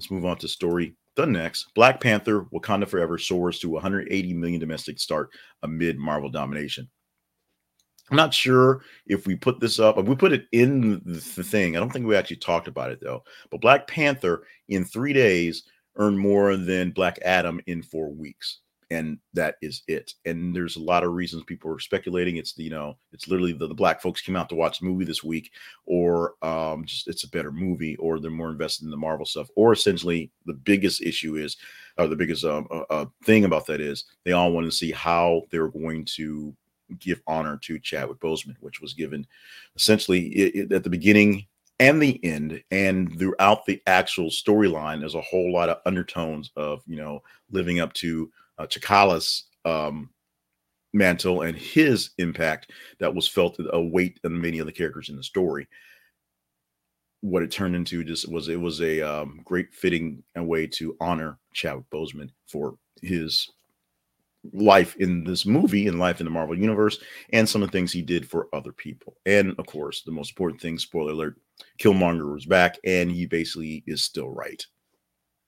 Let's 0.00 0.10
move 0.10 0.24
on 0.24 0.38
to 0.38 0.48
story 0.48 0.96
done 1.14 1.32
next. 1.32 1.74
Black 1.74 2.00
Panther 2.00 2.46
Wakanda 2.54 2.88
Forever 2.88 3.18
soars 3.18 3.58
to 3.58 3.68
180 3.68 4.32
million 4.32 4.58
domestic 4.58 4.98
start 4.98 5.28
amid 5.62 5.98
Marvel 5.98 6.30
domination. 6.30 6.88
I'm 8.10 8.16
not 8.16 8.32
sure 8.32 8.80
if 9.06 9.26
we 9.26 9.36
put 9.36 9.60
this 9.60 9.78
up. 9.78 10.02
We 10.02 10.16
put 10.16 10.32
it 10.32 10.46
in 10.52 11.02
the 11.04 11.20
thing. 11.20 11.76
I 11.76 11.80
don't 11.80 11.90
think 11.90 12.06
we 12.06 12.16
actually 12.16 12.38
talked 12.38 12.66
about 12.66 12.90
it 12.90 13.00
though. 13.02 13.22
But 13.50 13.60
Black 13.60 13.86
Panther 13.88 14.44
in 14.70 14.86
three 14.86 15.12
days 15.12 15.64
earned 15.96 16.18
more 16.18 16.56
than 16.56 16.92
Black 16.92 17.18
Adam 17.22 17.60
in 17.66 17.82
four 17.82 18.10
weeks 18.10 18.60
and 18.90 19.18
that 19.34 19.56
is 19.62 19.82
it. 19.86 20.14
And 20.24 20.54
there's 20.54 20.76
a 20.76 20.82
lot 20.82 21.04
of 21.04 21.12
reasons 21.12 21.44
people 21.44 21.70
are 21.70 21.78
speculating. 21.78 22.36
It's 22.36 22.54
the, 22.54 22.64
you 22.64 22.70
know, 22.70 22.96
it's 23.12 23.28
literally 23.28 23.52
the, 23.52 23.68
the 23.68 23.74
black 23.74 24.02
folks 24.02 24.20
came 24.20 24.36
out 24.36 24.48
to 24.48 24.56
watch 24.56 24.80
the 24.80 24.86
movie 24.86 25.04
this 25.04 25.22
week, 25.22 25.52
or 25.86 26.34
um, 26.42 26.84
just 26.84 27.06
it's 27.06 27.24
a 27.24 27.30
better 27.30 27.52
movie, 27.52 27.96
or 27.96 28.18
they're 28.18 28.30
more 28.30 28.50
invested 28.50 28.84
in 28.84 28.90
the 28.90 28.96
Marvel 28.96 29.26
stuff, 29.26 29.48
or 29.54 29.72
essentially 29.72 30.30
the 30.46 30.54
biggest 30.54 31.02
issue 31.02 31.36
is, 31.36 31.56
or 31.98 32.08
the 32.08 32.16
biggest 32.16 32.44
um, 32.44 32.66
uh, 32.70 32.84
uh, 32.90 33.06
thing 33.24 33.44
about 33.44 33.66
that 33.66 33.80
is 33.80 34.04
they 34.24 34.32
all 34.32 34.52
want 34.52 34.66
to 34.66 34.72
see 34.72 34.90
how 34.90 35.42
they're 35.50 35.68
going 35.68 36.04
to 36.04 36.54
give 36.98 37.22
honor 37.28 37.56
to 37.62 37.78
Chadwick 37.78 38.18
Boseman, 38.18 38.56
which 38.60 38.80
was 38.80 38.94
given 38.94 39.24
essentially 39.76 40.26
it, 40.28 40.54
it, 40.56 40.72
at 40.72 40.82
the 40.82 40.90
beginning 40.90 41.46
and 41.78 42.00
the 42.00 42.22
end 42.22 42.62
and 42.70 43.18
throughout 43.18 43.64
the 43.64 43.80
actual 43.86 44.28
storyline 44.28 45.00
there's 45.00 45.14
a 45.14 45.20
whole 45.22 45.50
lot 45.50 45.70
of 45.70 45.78
undertones 45.86 46.50
of 46.54 46.82
you 46.86 46.96
know 46.96 47.22
living 47.50 47.80
up 47.80 47.90
to 47.94 48.30
uh, 48.60 48.66
T'Challa's 48.66 49.44
um, 49.64 50.10
mantle 50.92 51.42
and 51.42 51.56
his 51.56 52.10
impact 52.18 52.72
that 52.98 53.14
was 53.14 53.28
felt 53.28 53.56
a 53.72 53.80
weight 53.80 54.20
on 54.24 54.40
many 54.40 54.58
of 54.58 54.66
the 54.66 54.72
characters 54.72 55.08
in 55.08 55.16
the 55.16 55.22
story. 55.22 55.66
What 57.22 57.42
it 57.42 57.50
turned 57.50 57.76
into 57.76 58.04
just 58.04 58.30
was 58.30 58.48
it 58.48 58.60
was 58.60 58.80
a 58.80 59.00
um, 59.00 59.40
great 59.44 59.72
fitting 59.72 60.22
way 60.36 60.66
to 60.68 60.96
honor 61.00 61.38
Chadwick 61.52 61.86
Boseman 61.92 62.30
for 62.46 62.76
his 63.02 63.50
life 64.54 64.96
in 64.96 65.22
this 65.22 65.44
movie 65.44 65.86
and 65.86 65.98
life 65.98 66.20
in 66.20 66.24
the 66.24 66.30
Marvel 66.30 66.58
universe 66.58 66.98
and 67.32 67.46
some 67.46 67.62
of 67.62 67.68
the 67.68 67.72
things 67.72 67.92
he 67.92 68.00
did 68.00 68.28
for 68.28 68.48
other 68.54 68.72
people. 68.72 69.16
And 69.26 69.54
of 69.58 69.66
course, 69.66 70.02
the 70.02 70.12
most 70.12 70.30
important 70.30 70.62
thing, 70.62 70.78
spoiler 70.78 71.12
alert, 71.12 71.36
Killmonger 71.78 72.32
was 72.32 72.46
back 72.46 72.78
and 72.84 73.10
he 73.10 73.26
basically 73.26 73.84
is 73.86 74.02
still 74.02 74.30
right. 74.30 74.64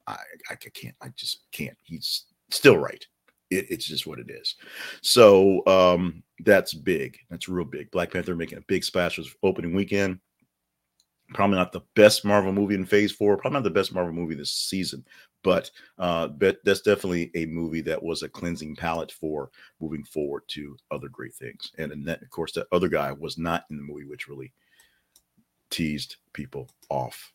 I, 0.06 0.18
I 0.50 0.54
can't, 0.56 0.94
I 1.00 1.08
just 1.16 1.44
can't. 1.52 1.76
He's 1.82 2.26
still 2.52 2.78
right. 2.78 3.04
It, 3.50 3.66
it's 3.70 3.86
just 3.86 4.06
what 4.06 4.18
it 4.18 4.30
is. 4.30 4.56
So 5.02 5.66
um, 5.66 6.22
that's 6.40 6.74
big. 6.74 7.18
That's 7.30 7.48
real 7.48 7.64
big. 7.64 7.90
Black 7.90 8.12
Panther 8.12 8.34
making 8.34 8.58
a 8.58 8.62
big 8.62 8.84
splash 8.84 9.18
was 9.18 9.34
opening 9.42 9.74
weekend. 9.74 10.20
Probably 11.34 11.56
not 11.56 11.72
the 11.72 11.82
best 11.94 12.24
Marvel 12.24 12.52
movie 12.52 12.74
in 12.74 12.84
Phase 12.84 13.12
Four. 13.12 13.38
Probably 13.38 13.56
not 13.56 13.64
the 13.64 13.70
best 13.70 13.94
Marvel 13.94 14.12
movie 14.12 14.34
this 14.34 14.52
season, 14.52 15.04
but 15.42 15.70
uh, 15.98 16.28
but 16.28 16.58
that's 16.64 16.82
definitely 16.82 17.30
a 17.34 17.46
movie 17.46 17.80
that 17.80 18.02
was 18.02 18.22
a 18.22 18.28
cleansing 18.28 18.76
palate 18.76 19.12
for 19.12 19.50
moving 19.80 20.04
forward 20.04 20.42
to 20.48 20.76
other 20.90 21.08
great 21.08 21.34
things. 21.34 21.72
And, 21.78 21.90
and 21.90 22.06
that, 22.06 22.22
of 22.22 22.28
course, 22.28 22.52
that 22.52 22.66
other 22.70 22.88
guy 22.88 23.12
was 23.12 23.38
not 23.38 23.64
in 23.70 23.78
the 23.78 23.82
movie, 23.82 24.04
which 24.04 24.28
really 24.28 24.52
teased 25.70 26.16
people 26.34 26.68
off 26.90 27.32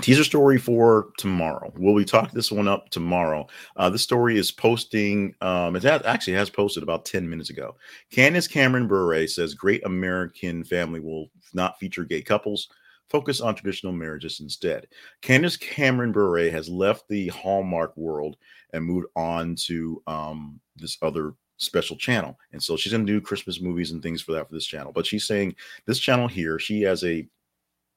teaser 0.00 0.24
story 0.24 0.58
for 0.58 1.08
tomorrow. 1.18 1.72
Will 1.76 1.94
we 1.94 2.04
talk 2.04 2.30
this 2.32 2.52
one 2.52 2.68
up 2.68 2.88
tomorrow? 2.90 3.46
Uh, 3.76 3.90
this 3.90 4.02
story 4.02 4.38
is 4.38 4.50
posting. 4.50 5.34
Um, 5.40 5.76
it 5.76 5.82
has, 5.82 6.02
actually 6.04 6.34
has 6.34 6.50
posted 6.50 6.82
about 6.82 7.04
ten 7.04 7.28
minutes 7.28 7.50
ago. 7.50 7.76
Candace 8.10 8.48
Cameron 8.48 8.88
Bure 8.88 9.26
says 9.26 9.54
Great 9.54 9.84
American 9.84 10.64
Family 10.64 11.00
will 11.00 11.30
not 11.54 11.78
feature 11.78 12.04
gay 12.04 12.22
couples. 12.22 12.68
Focus 13.08 13.40
on 13.40 13.54
traditional 13.54 13.92
marriages 13.92 14.40
instead. 14.40 14.86
Candace 15.22 15.56
Cameron 15.56 16.12
Bure 16.12 16.50
has 16.50 16.68
left 16.68 17.08
the 17.08 17.28
Hallmark 17.28 17.96
world 17.96 18.36
and 18.74 18.84
moved 18.84 19.06
on 19.16 19.54
to 19.56 20.02
um, 20.06 20.60
this 20.76 20.98
other 21.00 21.32
special 21.56 21.96
channel. 21.96 22.38
And 22.52 22.62
so 22.62 22.76
she's 22.76 22.92
going 22.92 23.06
to 23.06 23.12
do 23.12 23.20
Christmas 23.20 23.60
movies 23.60 23.92
and 23.92 24.02
things 24.02 24.20
for 24.20 24.32
that 24.32 24.46
for 24.46 24.54
this 24.54 24.66
channel. 24.66 24.92
But 24.92 25.06
she's 25.06 25.26
saying 25.26 25.56
this 25.86 25.98
channel 25.98 26.28
here, 26.28 26.58
she 26.58 26.82
has 26.82 27.02
a 27.02 27.26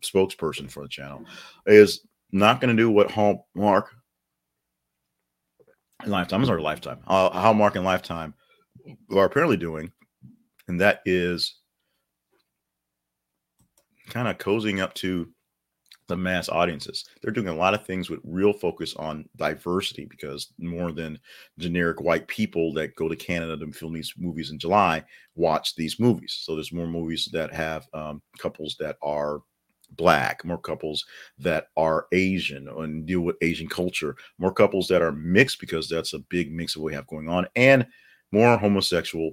spokesperson 0.01 0.69
for 0.69 0.83
the 0.83 0.89
channel, 0.89 1.25
is 1.65 2.05
not 2.31 2.61
going 2.61 2.75
to 2.75 2.81
do 2.81 2.89
what 2.89 3.11
Hallmark 3.11 3.91
and 6.01 6.11
Lifetime, 6.11 6.43
our 6.49 6.59
Lifetime, 6.59 6.99
uh, 7.07 7.29
Hallmark 7.29 7.75
and 7.75 7.85
Lifetime 7.85 8.33
are 9.11 9.25
apparently 9.25 9.57
doing, 9.57 9.91
and 10.67 10.79
that 10.81 11.01
is 11.05 11.59
kind 14.09 14.27
of 14.27 14.37
cozying 14.37 14.81
up 14.81 14.93
to 14.95 15.29
the 16.11 16.17
mass 16.17 16.49
audiences. 16.49 17.05
They're 17.21 17.31
doing 17.31 17.47
a 17.47 17.55
lot 17.55 17.73
of 17.73 17.85
things 17.85 18.09
with 18.09 18.19
real 18.25 18.51
focus 18.51 18.95
on 18.97 19.29
diversity 19.37 20.05
because 20.05 20.51
more 20.59 20.91
than 20.91 21.17
generic 21.57 22.01
white 22.01 22.27
people 22.27 22.73
that 22.73 22.95
go 22.95 23.07
to 23.07 23.15
Canada 23.15 23.55
to 23.57 23.71
film 23.71 23.93
these 23.93 24.13
movies 24.17 24.51
in 24.51 24.59
July 24.59 25.03
watch 25.35 25.73
these 25.75 26.01
movies. 26.01 26.41
So 26.41 26.53
there's 26.53 26.73
more 26.73 26.87
movies 26.87 27.29
that 27.31 27.53
have 27.53 27.87
um, 27.93 28.21
couples 28.37 28.75
that 28.79 28.97
are 29.01 29.39
black, 29.91 30.43
more 30.45 30.57
couples 30.57 31.05
that 31.39 31.67
are 31.77 32.07
Asian 32.11 32.67
and 32.67 33.05
deal 33.05 33.21
with 33.21 33.35
Asian 33.41 33.67
culture, 33.67 34.15
more 34.37 34.53
couples 34.53 34.87
that 34.87 35.01
are 35.01 35.11
mixed 35.11 35.59
because 35.59 35.89
that's 35.89 36.13
a 36.13 36.19
big 36.19 36.51
mix 36.51 36.75
of 36.75 36.81
what 36.81 36.87
we 36.87 36.93
have 36.93 37.07
going 37.07 37.29
on, 37.29 37.47
and 37.55 37.85
more 38.31 38.57
homosexual 38.57 39.31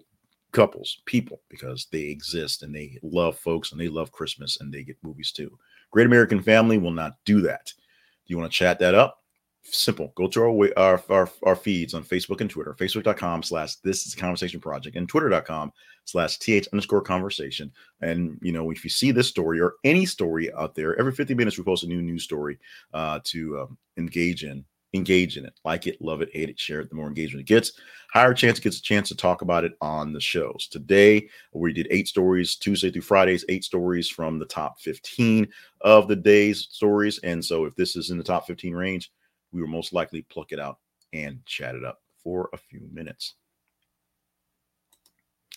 couples, 0.53 1.03
people, 1.05 1.41
because 1.49 1.87
they 1.93 2.03
exist 2.03 2.63
and 2.63 2.75
they 2.75 2.99
love 3.03 3.39
folks 3.39 3.73
and 3.73 3.81
they 3.81 3.89
love 3.89 4.13
Christmas 4.13 4.61
and 4.61 4.73
they 4.73 4.83
get 4.83 4.97
movies 5.03 5.33
too. 5.33 5.57
Great 5.91 6.07
American 6.07 6.43
Family 6.43 6.79
will 6.79 6.91
not 6.91 7.13
do 7.25 7.41
that. 7.43 7.67
Do 7.67 8.33
you 8.33 8.39
want 8.39 8.51
to 8.51 8.57
chat 8.57 8.79
that 8.81 8.95
up? 8.95 9.23
Simple. 9.73 10.13
Go 10.15 10.29
to 10.29 10.43
our, 10.43 10.79
our, 10.79 11.03
our, 11.09 11.31
our 11.43 11.57
feeds 11.57 11.95
on 11.95 12.05
Facebook 12.05 12.41
and 12.41 12.51
Twitter, 12.51 12.75
facebook.com 12.75 13.43
slash 13.43 13.77
this 13.77 14.07
is 14.07 14.15
conversation 14.15 14.61
project 14.61 14.97
and 14.97 15.09
twitter.com 15.09 15.73
slash 16.05 16.39
th 16.39 16.67
underscore 16.73 17.03
conversation. 17.03 17.71
And, 18.01 18.39
you 18.41 18.53
know, 18.53 18.71
if 18.71 18.85
you 18.85 18.91
see 18.91 19.11
this 19.11 19.29
story 19.29 19.61
or 19.61 19.75
any 19.85 20.07
story 20.07 20.53
out 20.55 20.75
there, 20.75 20.99
every 20.99 21.13
50 21.13 21.35
minutes 21.35 21.59
we 21.59 21.65
post 21.65 21.85
a 21.85 21.87
new 21.87 22.03
news 22.03 22.25
story 22.25 22.59
uh, 22.95 23.21
to 23.25 23.61
um, 23.61 23.79
engage 23.97 24.45
in, 24.45 24.65
engage 24.95 25.37
in 25.37 25.45
it, 25.45 25.55
like 25.65 25.87
it, 25.87 26.01
love 26.01 26.23
it, 26.23 26.31
hate 26.33 26.49
it, 26.49 26.59
share 26.59 26.81
it. 26.81 26.89
The 26.89 26.97
more 26.97 27.09
engagement 27.09 27.43
it 27.43 27.53
gets, 27.53 27.73
higher 28.13 28.33
chance 28.33 28.59
it 28.59 28.63
gets 28.63 28.79
a 28.79 28.83
chance 28.83 29.09
to 29.09 29.17
talk 29.17 29.43
about 29.43 29.65
it 29.65 29.73
on 29.81 30.13
the 30.13 30.21
shows. 30.21 30.69
Today, 30.71 31.29
we 31.53 31.73
did 31.73 31.89
eight 31.91 32.09
stories, 32.09 32.57
Tuesday 32.57 32.91
through 32.91 33.03
Fridays, 33.03 33.45
eight 33.49 33.65
stories 33.65 34.09
from 34.09 34.39
the 34.39 34.47
top 34.47 34.81
15 34.81 35.49
of 35.83 36.09
the 36.09 36.17
day's 36.17 36.69
stories. 36.71 37.19
And 37.23 37.45
so 37.45 37.65
if 37.67 37.75
this 37.77 37.97
is 37.97 38.11
in 38.11 38.19
the 38.19 38.25
top 38.25 38.47
15 38.47 38.75
range, 38.75 39.11
we 39.53 39.61
will 39.61 39.69
most 39.69 39.93
likely 39.93 40.23
pluck 40.23 40.53
it 40.53 40.61
out 40.61 40.79
and 41.13 41.45
chat 41.47 41.75
it 41.75 41.85
up 41.85 42.01
for 42.23 42.51
a 42.53 42.57
few 42.59 42.89
minutes. 42.93 43.35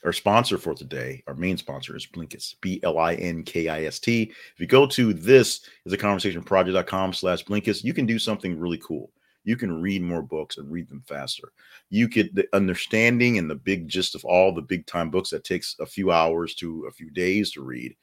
Our 0.04 0.14
sponsor 0.14 0.58
for 0.58 0.74
today, 0.74 1.24
our 1.28 1.36
main 1.36 1.58
sponsor 1.58 1.96
is 1.96 2.08
Blinkist, 2.08 2.56
B 2.62 2.80
L 2.82 2.98
I 2.98 3.14
N 3.16 3.44
K 3.44 3.68
I 3.68 3.84
S 3.84 4.00
T. 4.00 4.24
If 4.24 4.60
you 4.60 4.66
go 4.66 4.88
to 4.88 5.14
this 5.14 5.62
is 5.86 5.94
a 5.94 5.98
conversation 5.98 6.42
project.com 6.42 7.14
slash 7.14 7.46
Blinkist, 7.46 7.84
you 7.84 7.94
can 7.94 8.08
do 8.08 8.18
something 8.18 8.60
really 8.60 8.80
cool. 8.80 9.12
You 9.44 9.56
can 9.56 9.82
read 9.82 10.02
more 10.02 10.22
books 10.22 10.58
and 10.58 10.72
read 10.72 10.90
them 10.90 11.04
faster. 11.08 11.52
You 11.90 12.08
get 12.08 12.34
the 12.34 12.48
understanding 12.54 13.38
and 13.38 13.50
the 13.50 13.56
big 13.56 13.88
gist 13.88 14.16
of 14.16 14.26
all 14.26 14.54
the 14.54 14.62
big 14.62 14.88
time 14.88 15.12
books 15.12 15.30
that 15.32 15.44
takes 15.44 15.76
a 15.80 15.86
few 15.86 16.12
hours 16.12 16.56
to 16.56 16.86
a 16.88 16.92
few 16.92 17.12
days 17.12 17.52
to 17.52 17.64
read. 17.64 17.96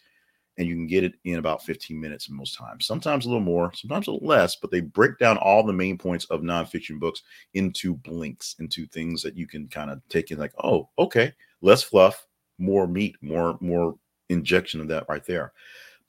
And 0.59 0.67
you 0.67 0.75
can 0.75 0.87
get 0.87 1.05
it 1.05 1.15
in 1.25 1.39
about 1.39 1.65
15 1.65 1.99
minutes 2.01 2.29
most 2.29 2.57
times, 2.57 2.85
sometimes 2.87 3.25
a 3.25 3.29
little 3.29 3.41
more, 3.43 3.73
sometimes 3.75 4.09
a 4.09 4.11
little 4.13 4.27
less, 4.27 4.57
but 4.57 4.71
they 4.71 4.81
break 4.81 5.19
down 5.19 5.39
all 5.39 5.63
the 5.65 5.73
main 5.73 5.97
points 5.97 6.25
of 6.27 6.43
nonfiction 6.43 6.99
books 6.99 7.23
into 7.55 7.95
blinks, 7.95 8.57
into 8.59 8.87
things 8.87 9.23
that 9.23 9.37
you 9.37 9.47
can 9.47 9.69
kind 9.69 9.91
of 9.91 10.03
take 10.09 10.31
in, 10.31 10.39
like, 10.39 10.53
oh, 10.63 10.89
okay, 10.99 11.33
less 11.63 11.83
fluff, 11.83 12.27
more 12.59 12.87
meat, 12.87 13.17
more 13.23 13.57
more 13.61 13.97
injection 14.29 14.81
of 14.81 14.89
that 14.89 15.07
right 15.09 15.25
there. 15.25 15.53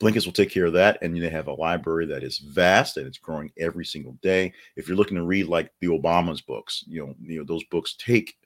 Blinkist 0.00 0.24
will 0.24 0.32
take 0.32 0.50
care 0.50 0.66
of 0.66 0.72
that, 0.72 0.98
and 1.02 1.14
they 1.20 1.28
have 1.28 1.48
a 1.48 1.52
library 1.52 2.06
that 2.06 2.22
is 2.24 2.38
vast 2.38 2.96
and 2.96 3.06
it's 3.06 3.18
growing 3.18 3.52
every 3.58 3.84
single 3.84 4.16
day. 4.22 4.52
If 4.74 4.88
you're 4.88 4.96
looking 4.96 5.18
to 5.18 5.24
read 5.24 5.46
like 5.46 5.70
the 5.80 5.88
Obama's 5.88 6.40
books, 6.40 6.84
you 6.88 7.06
know, 7.06 7.14
you 7.22 7.38
know 7.38 7.44
those 7.44 7.64
books 7.64 7.94
take 7.98 8.36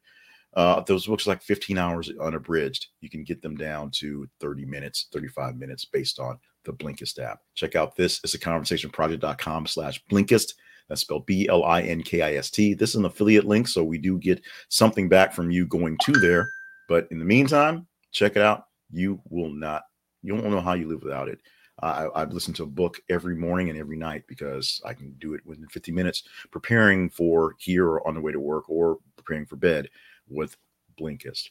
uh, 0.56 0.80
those 0.82 1.06
books 1.06 1.26
like 1.26 1.42
15 1.42 1.78
hours 1.78 2.10
unabridged. 2.20 2.86
You 3.00 3.10
can 3.10 3.24
get 3.24 3.42
them 3.42 3.56
down 3.56 3.90
to 3.92 4.28
30 4.40 4.64
minutes, 4.64 5.08
35 5.12 5.56
minutes 5.56 5.84
based 5.84 6.20
on 6.20 6.38
the 6.64 6.72
Blinkist 6.72 7.18
app. 7.18 7.40
Check 7.54 7.74
out 7.74 7.96
this 7.96 8.20
is 8.24 8.34
a 8.34 8.38
conversation 8.38 8.90
project.com 8.90 9.66
slash 9.66 10.02
Blinkist. 10.10 10.54
That's 10.88 11.00
spelled 11.00 11.26
B 11.26 11.48
L 11.48 11.64
I 11.64 11.82
N 11.82 12.02
K 12.02 12.22
I 12.22 12.34
S 12.34 12.50
T. 12.50 12.74
This 12.74 12.90
is 12.90 12.96
an 12.96 13.06
affiliate 13.06 13.46
link, 13.46 13.68
so 13.68 13.82
we 13.82 13.98
do 13.98 14.18
get 14.18 14.42
something 14.68 15.08
back 15.08 15.32
from 15.32 15.50
you 15.50 15.66
going 15.66 15.96
to 16.04 16.12
there. 16.12 16.48
But 16.88 17.08
in 17.10 17.18
the 17.18 17.24
meantime, 17.24 17.86
check 18.12 18.36
it 18.36 18.42
out. 18.42 18.66
You 18.92 19.20
will 19.30 19.50
not, 19.50 19.82
you 20.22 20.34
won't 20.34 20.50
know 20.50 20.60
how 20.60 20.74
you 20.74 20.86
live 20.86 21.02
without 21.02 21.28
it. 21.28 21.40
I, 21.80 22.04
I 22.14 22.24
listen 22.24 22.54
to 22.54 22.62
a 22.62 22.66
book 22.66 23.00
every 23.08 23.34
morning 23.34 23.70
and 23.70 23.78
every 23.78 23.96
night 23.96 24.24
because 24.28 24.80
I 24.84 24.94
can 24.94 25.12
do 25.18 25.34
it 25.34 25.44
within 25.44 25.66
50 25.68 25.90
minutes, 25.90 26.22
preparing 26.52 27.10
for 27.10 27.56
here 27.58 27.86
or 27.88 28.06
on 28.06 28.14
the 28.14 28.20
way 28.20 28.30
to 28.30 28.38
work 28.38 28.68
or 28.68 28.98
preparing 29.16 29.46
for 29.46 29.56
bed 29.56 29.88
with 30.28 30.56
Blinkist. 31.00 31.50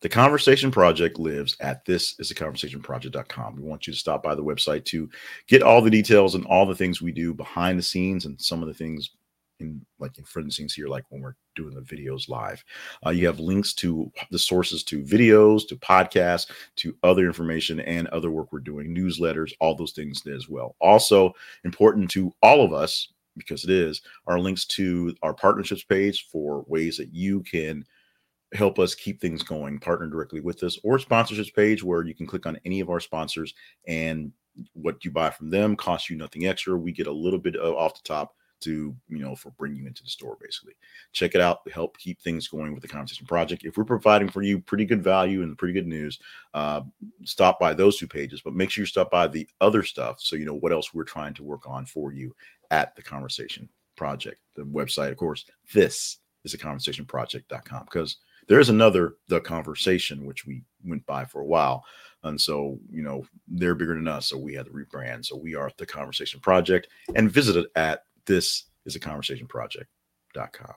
The 0.00 0.08
Conversation 0.08 0.70
Project 0.70 1.18
lives 1.18 1.56
at 1.60 1.84
this 1.84 2.18
is 2.20 2.30
a 2.30 2.34
conversationproject.com. 2.34 3.56
We 3.56 3.62
want 3.62 3.86
you 3.86 3.92
to 3.92 3.98
stop 3.98 4.22
by 4.22 4.34
the 4.34 4.44
website 4.44 4.84
to 4.86 5.08
get 5.48 5.62
all 5.62 5.80
the 5.80 5.90
details 5.90 6.34
and 6.34 6.46
all 6.46 6.66
the 6.66 6.74
things 6.74 7.02
we 7.02 7.12
do 7.12 7.34
behind 7.34 7.78
the 7.78 7.82
scenes 7.82 8.26
and 8.26 8.40
some 8.40 8.62
of 8.62 8.68
the 8.68 8.74
things 8.74 9.10
in 9.62 9.84
like 9.98 10.18
in 10.18 10.24
front 10.24 10.44
of 10.44 10.50
the 10.50 10.54
scenes 10.54 10.74
here, 10.74 10.88
like 10.88 11.04
when 11.08 11.20
we're 11.20 11.36
doing 11.54 11.74
the 11.74 11.80
videos 11.80 12.28
live. 12.28 12.62
Uh, 13.06 13.10
you 13.10 13.26
have 13.26 13.40
links 13.40 13.72
to 13.74 14.10
the 14.30 14.38
sources 14.38 14.82
to 14.84 15.02
videos, 15.02 15.66
to 15.68 15.76
podcasts, 15.76 16.50
to 16.76 16.96
other 17.02 17.26
information 17.26 17.80
and 17.80 18.08
other 18.08 18.30
work 18.30 18.52
we're 18.52 18.58
doing, 18.58 18.94
newsletters, 18.94 19.52
all 19.60 19.74
those 19.74 19.92
things 19.92 20.26
as 20.26 20.48
well. 20.48 20.74
Also 20.80 21.32
important 21.64 22.10
to 22.10 22.32
all 22.42 22.64
of 22.64 22.72
us, 22.72 23.11
because 23.36 23.64
it 23.64 23.70
is, 23.70 24.02
are 24.26 24.38
links 24.38 24.64
to 24.66 25.14
our 25.22 25.34
partnerships 25.34 25.84
page 25.84 26.28
for 26.30 26.64
ways 26.68 26.96
that 26.96 27.12
you 27.12 27.42
can 27.42 27.84
help 28.52 28.78
us 28.78 28.94
keep 28.94 29.20
things 29.20 29.42
going, 29.42 29.78
partner 29.78 30.06
directly 30.06 30.40
with 30.40 30.62
us, 30.62 30.78
or 30.84 30.98
sponsorships 30.98 31.54
page 31.54 31.82
where 31.82 32.04
you 32.04 32.14
can 32.14 32.26
click 32.26 32.46
on 32.46 32.58
any 32.64 32.80
of 32.80 32.90
our 32.90 33.00
sponsors 33.00 33.54
and 33.88 34.32
what 34.74 35.04
you 35.04 35.10
buy 35.10 35.30
from 35.30 35.48
them 35.48 35.74
costs 35.74 36.10
you 36.10 36.16
nothing 36.16 36.46
extra. 36.46 36.76
We 36.76 36.92
get 36.92 37.06
a 37.06 37.12
little 37.12 37.38
bit 37.38 37.56
of 37.56 37.74
off 37.74 37.94
the 37.94 38.06
top 38.06 38.34
to 38.62 38.94
you 39.08 39.18
know 39.18 39.34
for 39.34 39.50
bring 39.52 39.74
you 39.74 39.86
into 39.86 40.02
the 40.02 40.10
store 40.10 40.36
basically. 40.40 40.74
Check 41.12 41.34
it 41.34 41.40
out 41.40 41.60
help 41.72 41.98
keep 41.98 42.20
things 42.20 42.48
going 42.48 42.72
with 42.72 42.82
the 42.82 42.88
conversation 42.88 43.26
project. 43.26 43.64
If 43.64 43.76
we're 43.76 43.84
providing 43.84 44.28
for 44.28 44.42
you 44.42 44.60
pretty 44.60 44.84
good 44.84 45.02
value 45.02 45.42
and 45.42 45.56
pretty 45.56 45.74
good 45.74 45.86
news 45.86 46.18
uh, 46.54 46.82
stop 47.24 47.58
by 47.58 47.74
those 47.74 47.98
two 47.98 48.08
pages 48.08 48.40
but 48.40 48.54
make 48.54 48.70
sure 48.70 48.82
you 48.82 48.86
stop 48.86 49.10
by 49.10 49.26
the 49.26 49.48
other 49.60 49.82
stuff 49.82 50.20
so 50.20 50.36
you 50.36 50.44
know 50.44 50.54
what 50.54 50.72
else 50.72 50.94
we're 50.94 51.04
trying 51.04 51.34
to 51.34 51.44
work 51.44 51.68
on 51.68 51.86
for 51.86 52.12
you 52.12 52.34
at 52.70 52.94
the 52.96 53.02
conversation 53.02 53.68
project. 53.96 54.40
The 54.54 54.62
website 54.62 55.10
of 55.10 55.16
course 55.16 55.44
this 55.72 56.18
is 56.44 56.54
a 56.54 56.58
conversation 56.58 57.04
project.com 57.04 57.84
because 57.84 58.16
there 58.48 58.60
is 58.60 58.68
another 58.68 59.16
the 59.28 59.40
conversation 59.40 60.24
which 60.26 60.46
we 60.46 60.62
went 60.84 61.04
by 61.06 61.24
for 61.24 61.40
a 61.40 61.46
while 61.46 61.84
and 62.24 62.40
so 62.40 62.78
you 62.90 63.02
know 63.02 63.24
they're 63.48 63.74
bigger 63.74 63.94
than 63.94 64.08
us 64.08 64.28
so 64.28 64.38
we 64.38 64.54
had 64.54 64.66
to 64.66 64.72
rebrand. 64.72 65.24
So 65.24 65.36
we 65.36 65.54
are 65.54 65.70
the 65.76 65.86
conversation 65.86 66.40
project 66.40 66.88
and 67.14 67.30
visit 67.30 67.56
it 67.56 67.66
at 67.76 68.04
this 68.26 68.64
is 68.86 68.96
a 68.96 69.00
conversation 69.00 69.46
project.com. 69.46 70.74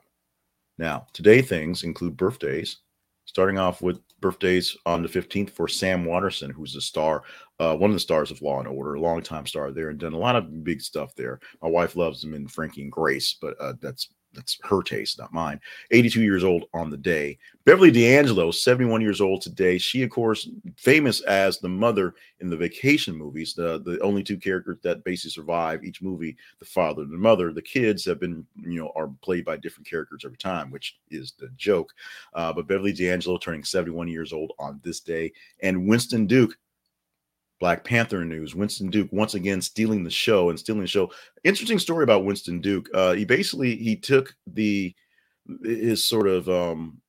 Now, 0.78 1.06
today 1.12 1.42
things 1.42 1.84
include 1.84 2.16
birthdays, 2.16 2.78
starting 3.24 3.58
off 3.58 3.80
with 3.82 4.00
birthdays 4.20 4.76
on 4.86 5.02
the 5.02 5.08
15th 5.08 5.50
for 5.50 5.68
Sam 5.68 6.04
Waterston, 6.04 6.50
who's 6.50 6.76
a 6.76 6.80
star, 6.80 7.22
uh, 7.58 7.76
one 7.76 7.90
of 7.90 7.94
the 7.96 8.00
stars 8.00 8.30
of 8.30 8.42
Law 8.42 8.58
and 8.58 8.68
Order, 8.68 8.94
a 8.94 9.00
longtime 9.00 9.46
star 9.46 9.70
there, 9.70 9.88
and 9.88 9.98
done 9.98 10.12
a 10.12 10.18
lot 10.18 10.36
of 10.36 10.64
big 10.64 10.80
stuff 10.80 11.14
there. 11.14 11.40
My 11.62 11.68
wife 11.68 11.96
loves 11.96 12.22
him 12.22 12.34
in 12.34 12.46
Frankie 12.46 12.82
and 12.82 12.92
Grace, 12.92 13.36
but 13.40 13.58
uh, 13.60 13.74
that's 13.80 14.08
that's 14.36 14.58
her 14.62 14.82
taste, 14.82 15.18
not 15.18 15.32
mine. 15.32 15.60
82 15.90 16.22
years 16.22 16.44
old 16.44 16.66
on 16.74 16.90
the 16.90 16.96
day. 16.96 17.38
Beverly 17.64 17.90
D'Angelo, 17.90 18.52
71 18.52 19.00
years 19.00 19.20
old 19.20 19.42
today. 19.42 19.76
She, 19.78 20.02
of 20.02 20.10
course, 20.10 20.48
famous 20.76 21.20
as 21.22 21.58
the 21.58 21.68
mother 21.68 22.14
in 22.38 22.48
the 22.48 22.56
vacation 22.56 23.16
movies, 23.16 23.54
the, 23.54 23.80
the 23.80 23.98
only 24.00 24.22
two 24.22 24.36
characters 24.36 24.78
that 24.82 25.02
basically 25.02 25.30
survive 25.30 25.82
each 25.82 26.00
movie, 26.00 26.36
the 26.60 26.64
father 26.64 27.02
and 27.02 27.12
the 27.12 27.18
mother. 27.18 27.52
The 27.52 27.62
kids 27.62 28.04
have 28.04 28.20
been, 28.20 28.46
you 28.62 28.78
know, 28.78 28.92
are 28.94 29.10
played 29.22 29.44
by 29.44 29.56
different 29.56 29.88
characters 29.88 30.22
every 30.24 30.38
time, 30.38 30.70
which 30.70 30.98
is 31.10 31.32
the 31.40 31.48
joke. 31.56 31.92
Uh, 32.34 32.52
but 32.52 32.68
Beverly 32.68 32.92
D'Angelo 32.92 33.38
turning 33.38 33.64
71 33.64 34.06
years 34.06 34.32
old 34.32 34.52
on 34.60 34.80
this 34.84 35.00
day. 35.00 35.32
And 35.60 35.88
Winston 35.88 36.26
Duke, 36.26 36.56
Black 37.58 37.84
Panther 37.84 38.24
news. 38.24 38.54
Winston 38.54 38.90
Duke 38.90 39.08
once 39.12 39.34
again 39.34 39.60
stealing 39.60 40.04
the 40.04 40.10
show 40.10 40.50
and 40.50 40.58
stealing 40.58 40.82
the 40.82 40.86
show. 40.86 41.10
Interesting 41.44 41.78
story 41.78 42.04
about 42.04 42.24
Winston 42.24 42.60
Duke. 42.60 42.88
Uh, 42.92 43.12
he 43.12 43.24
basically 43.24 43.76
he 43.76 43.96
took 43.96 44.34
the 44.46 44.94
his 45.62 46.04
sort 46.04 46.28
of 46.28 46.48
um, 46.48 47.00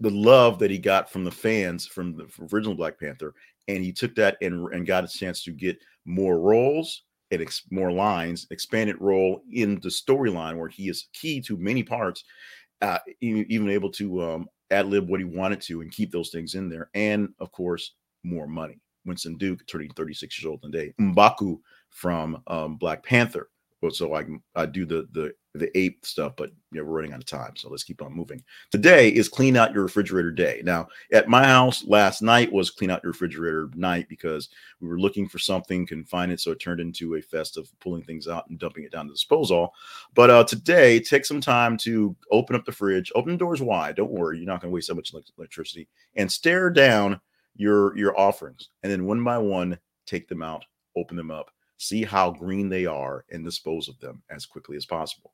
the 0.00 0.10
love 0.10 0.58
that 0.58 0.70
he 0.70 0.78
got 0.78 1.10
from 1.10 1.24
the 1.24 1.30
fans 1.30 1.86
from 1.86 2.16
the 2.16 2.26
from 2.28 2.48
original 2.52 2.74
Black 2.74 2.98
Panther, 2.98 3.34
and 3.68 3.82
he 3.82 3.92
took 3.92 4.14
that 4.16 4.36
and 4.42 4.72
and 4.74 4.86
got 4.86 5.04
a 5.04 5.08
chance 5.08 5.44
to 5.44 5.52
get 5.52 5.78
more 6.04 6.40
roles 6.40 7.04
and 7.30 7.42
ex- 7.42 7.62
more 7.70 7.92
lines, 7.92 8.48
expanded 8.50 8.96
role 8.98 9.42
in 9.52 9.78
the 9.80 9.88
storyline 9.88 10.56
where 10.56 10.68
he 10.68 10.88
is 10.88 11.08
key 11.12 11.40
to 11.40 11.56
many 11.56 11.84
parts, 11.84 12.24
uh, 12.82 12.98
even 13.20 13.70
able 13.70 13.90
to 13.90 14.22
um, 14.22 14.48
ad 14.72 14.86
lib 14.86 15.08
what 15.08 15.20
he 15.20 15.24
wanted 15.24 15.60
to 15.60 15.80
and 15.80 15.92
keep 15.92 16.10
those 16.10 16.30
things 16.30 16.56
in 16.56 16.68
there, 16.68 16.90
and 16.94 17.28
of 17.38 17.52
course 17.52 17.94
more 18.24 18.48
money. 18.48 18.80
Winston 19.04 19.36
Duke 19.36 19.66
turning 19.66 19.90
36 19.90 20.40
years 20.40 20.50
old 20.50 20.62
today. 20.62 20.92
Mbaku 21.00 21.58
from 21.90 22.42
um, 22.46 22.76
Black 22.76 23.02
Panther. 23.04 23.48
So 23.90 24.14
I 24.14 24.26
I 24.54 24.66
do 24.66 24.84
the 24.84 25.08
the 25.12 25.32
the 25.54 25.76
ape 25.76 26.04
stuff, 26.04 26.34
but 26.36 26.50
you 26.70 26.78
know, 26.78 26.84
we're 26.84 26.96
running 26.96 27.12
out 27.12 27.20
of 27.20 27.26
time, 27.26 27.56
so 27.56 27.68
let's 27.68 27.82
keep 27.82 28.02
on 28.02 28.12
moving. 28.12 28.42
Today 28.70 29.08
is 29.08 29.28
clean 29.28 29.56
out 29.56 29.72
your 29.72 29.82
refrigerator 29.82 30.30
day. 30.30 30.60
Now, 30.64 30.88
at 31.12 31.28
my 31.28 31.44
house 31.44 31.84
last 31.86 32.22
night 32.22 32.52
was 32.52 32.70
clean 32.70 32.90
out 32.90 33.02
your 33.02 33.12
refrigerator 33.12 33.70
night 33.74 34.08
because 34.08 34.50
we 34.80 34.88
were 34.88 35.00
looking 35.00 35.28
for 35.28 35.38
something, 35.38 35.86
couldn't 35.86 36.08
find 36.08 36.30
it, 36.30 36.40
so 36.40 36.52
it 36.52 36.60
turned 36.60 36.80
into 36.80 37.16
a 37.16 37.22
fest 37.22 37.56
of 37.56 37.72
pulling 37.80 38.02
things 38.02 38.28
out 38.28 38.48
and 38.48 38.58
dumping 38.58 38.84
it 38.84 38.92
down 38.92 39.06
to 39.06 39.12
disposal. 39.12 39.74
But 40.14 40.30
uh, 40.30 40.44
today, 40.44 41.00
take 41.00 41.24
some 41.24 41.40
time 41.40 41.76
to 41.78 42.14
open 42.30 42.54
up 42.54 42.64
the 42.64 42.72
fridge, 42.72 43.10
open 43.14 43.32
the 43.32 43.38
doors 43.38 43.62
wide. 43.62 43.96
Don't 43.96 44.12
worry, 44.12 44.38
you're 44.38 44.46
not 44.46 44.60
going 44.60 44.70
to 44.70 44.74
waste 44.74 44.88
so 44.88 44.94
much 44.94 45.12
electricity, 45.36 45.88
and 46.16 46.30
stare 46.30 46.70
down 46.70 47.20
your 47.60 47.96
your 47.96 48.18
offerings 48.18 48.70
and 48.82 48.90
then 48.90 49.04
one 49.04 49.22
by 49.22 49.38
one 49.38 49.78
take 50.06 50.28
them 50.28 50.42
out 50.42 50.64
open 50.96 51.16
them 51.16 51.30
up 51.30 51.50
see 51.80 52.04
how 52.04 52.30
green 52.30 52.68
they 52.68 52.84
are 52.84 53.24
and 53.30 53.42
dispose 53.42 53.88
of 53.88 53.98
them 54.00 54.22
as 54.28 54.44
quickly 54.44 54.76
as 54.76 54.84
possible. 54.84 55.32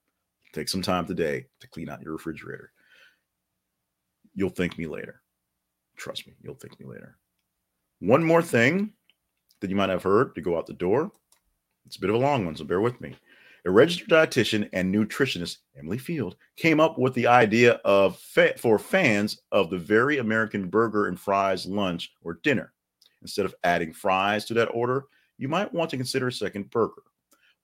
Take 0.53 0.69
some 0.69 0.81
time 0.81 1.05
today 1.05 1.47
to 1.59 1.69
clean 1.69 1.89
out 1.89 2.01
your 2.01 2.13
refrigerator. 2.13 2.71
You'll 4.33 4.51
thank 4.51 4.79
me 4.79 4.87
later. 4.87 5.23
Trust 5.97 6.27
me 6.27 6.35
you'll 6.43 6.55
thank 6.55 6.79
me 6.79 6.87
later. 6.87 7.19
One 7.99 8.23
more 8.23 8.43
thing 8.43 8.93
that 9.61 9.71
you 9.71 9.77
might 9.77 9.89
have 9.89 10.05
heard 10.05 10.37
to 10.37 10.41
go 10.41 10.57
out 10.57 10.67
the 10.67 10.73
door. 10.75 11.11
It's 11.85 11.97
a 11.97 12.01
bit 12.01 12.11
of 12.11 12.17
a 12.17 12.21
long 12.21 12.45
one 12.45 12.55
so 12.55 12.65
bear 12.65 12.81
with 12.81 13.01
me 13.01 13.17
a 13.67 13.71
registered 13.71 14.09
dietitian 14.09 14.69
and 14.73 14.95
nutritionist, 14.95 15.59
Emily 15.77 15.99
Field, 15.99 16.37
came 16.57 16.79
up 16.79 16.99
with 16.99 17.13
the 17.15 17.27
idea 17.27 17.73
of 17.85 18.17
fa- 18.17 18.57
for 18.57 18.79
fans 18.79 19.43
of 19.51 19.71
the 19.71 19.79
very 19.79 20.19
American 20.19 20.69
burger 20.69 21.09
and 21.09 21.19
fries 21.19 21.67
lunch 21.67 22.13
or 22.23 22.39
dinner. 22.45 22.73
Instead 23.23 23.45
of 23.45 23.57
adding 23.65 23.93
fries 23.93 24.45
to 24.45 24.55
that 24.55 24.67
order, 24.67 25.07
you 25.37 25.49
might 25.49 25.73
want 25.75 25.91
to 25.91 25.97
consider 25.97 26.29
a 26.29 26.33
second 26.33 26.71
burger. 26.71 27.03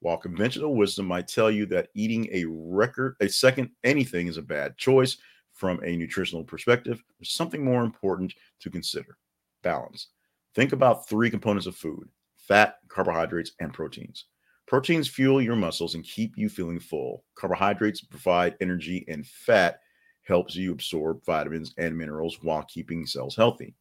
While 0.00 0.16
conventional 0.16 0.74
wisdom 0.74 1.06
might 1.06 1.28
tell 1.28 1.52
you 1.52 1.66
that 1.66 1.90
eating 1.94 2.28
a 2.32 2.46
record, 2.46 3.14
a 3.20 3.28
second 3.28 3.70
anything 3.84 4.26
is 4.26 4.38
a 4.38 4.42
bad 4.42 4.76
choice 4.76 5.18
from 5.52 5.80
a 5.84 5.96
nutritional 5.96 6.42
perspective, 6.42 7.00
there's 7.20 7.30
something 7.30 7.64
more 7.64 7.84
important 7.84 8.34
to 8.58 8.70
consider 8.70 9.16
balance. 9.62 10.08
Think 10.56 10.72
about 10.72 11.08
three 11.08 11.30
components 11.30 11.68
of 11.68 11.76
food 11.76 12.08
fat, 12.36 12.78
carbohydrates, 12.88 13.52
and 13.60 13.72
proteins. 13.72 14.24
Proteins 14.66 15.08
fuel 15.08 15.42
your 15.42 15.56
muscles 15.56 15.94
and 15.94 16.04
keep 16.04 16.36
you 16.36 16.48
feeling 16.48 16.80
full. 16.80 17.24
Carbohydrates 17.34 18.00
provide 18.00 18.56
energy, 18.60 19.04
and 19.08 19.26
fat 19.26 19.80
helps 20.22 20.54
you 20.54 20.72
absorb 20.72 21.24
vitamins 21.24 21.74
and 21.78 21.96
minerals 21.96 22.38
while 22.42 22.62
keeping 22.64 23.06
cells 23.06 23.36
healthy. 23.36 23.74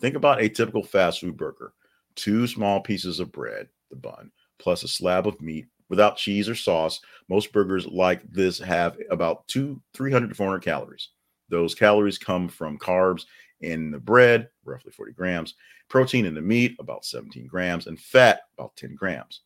Think 0.00 0.16
about 0.16 0.42
a 0.42 0.48
typical 0.48 0.82
fast 0.82 1.20
food 1.20 1.36
burger 1.36 1.74
two 2.14 2.46
small 2.46 2.80
pieces 2.80 3.20
of 3.20 3.32
bread, 3.32 3.68
the 3.88 3.96
bun, 3.96 4.30
plus 4.58 4.82
a 4.82 4.88
slab 4.88 5.26
of 5.26 5.40
meat 5.40 5.66
without 5.88 6.16
cheese 6.16 6.48
or 6.48 6.54
sauce. 6.54 7.00
Most 7.28 7.52
burgers 7.52 7.86
like 7.86 8.22
this 8.30 8.58
have 8.58 8.98
about 9.10 9.46
two, 9.48 9.80
300 9.94 10.28
to 10.28 10.34
400 10.34 10.60
calories. 10.60 11.08
Those 11.48 11.74
calories 11.74 12.18
come 12.18 12.48
from 12.48 12.78
carbs 12.78 13.26
in 13.60 13.90
the 13.90 13.98
bread, 13.98 14.48
roughly 14.64 14.92
40 14.92 15.12
grams, 15.12 15.54
protein 15.88 16.26
in 16.26 16.34
the 16.34 16.40
meat, 16.40 16.76
about 16.80 17.04
17 17.04 17.46
grams, 17.46 17.86
and 17.86 17.98
fat, 17.98 18.40
about 18.58 18.74
10 18.76 18.94
grams. 18.94 19.42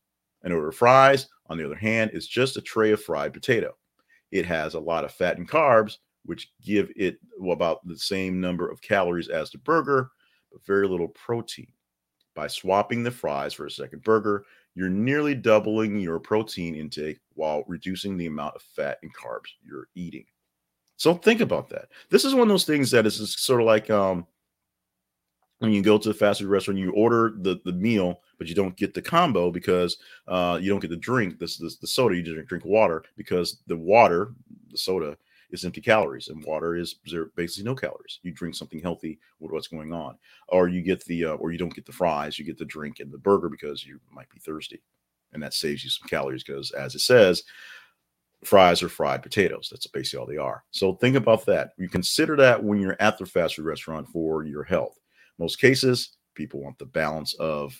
An 0.47 0.53
order 0.53 0.69
of 0.69 0.77
fries, 0.77 1.27
on 1.49 1.59
the 1.59 1.67
other 1.67 1.75
hand, 1.75 2.13
is 2.15 2.29
just 2.29 2.57
a 2.57 2.61
tray 2.63 2.93
of 2.93 3.03
fried 3.03 3.35
potato. 3.35 3.77
It 4.31 4.47
has 4.47 4.75
a 4.75 4.81
lot 4.81 5.05
of 5.05 5.11
fat 5.11 5.39
and 5.39 5.49
carbs, 5.49 5.99
which 6.25 6.53
give 6.63 6.89
it 6.95 7.19
about 7.51 7.85
the 7.85 7.99
same 7.99 8.41
number 8.41 8.71
of 8.71 8.81
calories 8.81 9.29
as 9.29 9.51
the 9.51 9.59
burger, 9.59 10.13
but 10.53 10.65
very 10.65 10.87
little 10.87 11.09
protein. 11.09 11.67
By 12.37 12.47
swapping 12.47 13.03
the 13.03 13.11
fries 13.11 13.55
for 13.55 13.67
a 13.67 13.71
second 13.71 14.05
burger, 14.05 14.45
you're 14.77 14.89
nearly 14.89 15.35
doubling 15.35 15.99
your 15.99 16.21
protein 16.21 16.77
intake 16.77 17.19
while 17.35 17.65
reducing 17.67 18.17
the 18.17 18.27
amount 18.27 18.55
of 18.55 18.63
fat 18.63 18.99
and 19.03 19.13
carbs 19.17 19.49
you're 19.65 19.89
eating. 19.97 20.27
So 20.97 21.15
think 21.15 21.41
about 21.41 21.69
that. 21.71 21.89
This 22.09 22.25
is 22.25 22.35
one 22.35 22.43
of 22.43 22.49
those 22.51 22.65
things 22.65 22.93
that 22.93 23.05
is 23.05 23.35
sort 23.37 23.61
of 23.61 23.67
like 23.67 23.91
um, 23.91 24.27
when 25.59 25.73
you 25.73 25.83
go 25.83 25.99
to 25.99 26.09
the 26.09 26.15
fast 26.15 26.41
food 26.41 26.49
restaurant, 26.49 26.79
you 26.79 26.93
order 26.93 27.35
the, 27.39 27.61
the 27.65 27.73
meal, 27.73 28.21
but 28.39 28.47
you 28.47 28.55
don't 28.55 28.77
get 28.77 28.93
the 28.93 29.03
combo 29.03 29.51
because 29.51 29.97
uh, 30.29 30.59
you 30.61 30.69
don't 30.69 30.81
get 30.81 30.91
the 30.91 30.97
drink, 30.97 31.39
this, 31.39 31.57
the 31.57 31.87
soda. 31.87 32.15
You 32.15 32.23
just 32.23 32.47
drink 32.49 32.65
water 32.65 33.05
because 33.17 33.59
the 33.67 33.77
water, 33.77 34.35
the 34.71 34.79
soda, 34.79 35.17
is 35.51 35.65
empty 35.65 35.81
calories, 35.81 36.29
and 36.29 36.45
water 36.45 36.75
is 36.75 36.97
basically 37.37 37.65
no 37.65 37.75
calories. 37.75 38.19
You 38.23 38.33
drink 38.33 38.55
something 38.55 38.81
healthy 38.81 39.19
with 39.39 39.53
what's 39.53 39.69
going 39.69 39.93
on, 39.93 40.19
or 40.49 40.69
you 40.69 40.83
get 40.83 41.05
the, 41.05 41.27
uh, 41.27 41.35
or 41.35 41.53
you 41.53 41.59
don't 41.59 41.75
get 41.75 41.87
the 41.87 41.93
fries, 41.93 42.39
you 42.39 42.45
get 42.45 42.59
the 42.59 42.65
drink 42.65 43.01
and 43.01 43.13
the 43.13 43.19
burger 43.19 43.49
because 43.49 43.87
you 43.87 44.01
might 44.11 44.29
be 44.29 44.41
thirsty, 44.41 44.83
and 45.33 45.43
that 45.43 45.55
saves 45.55 45.85
you 45.85 45.91
some 45.91 46.09
calories 46.09 46.43
because, 46.43 46.73
as 46.73 46.95
it 46.97 47.01
says, 47.01 47.45
fries 48.45 48.83
are 48.83 48.89
fried 48.89 49.23
potatoes. 49.23 49.69
That's 49.71 49.87
basically 49.87 50.19
all 50.19 50.27
they 50.27 50.37
are. 50.37 50.65
So 50.73 50.95
think 50.95 51.17
about 51.17 51.47
that. 51.47 51.71
You 51.79 51.89
consider 51.89 52.37
that 52.37 52.63
when 52.63 52.81
you're 52.81 52.97
at 53.01 53.17
the 53.17 53.25
fast 53.25 53.55
food 53.55 53.67
restaurant 53.67 54.09
for 54.09 54.45
your 54.45 54.65
health. 54.65 54.99
Most 55.39 55.61
cases, 55.61 56.17
people 56.35 56.61
want 56.63 56.79
the 56.79 56.87
balance 56.87 57.35
of 57.35 57.75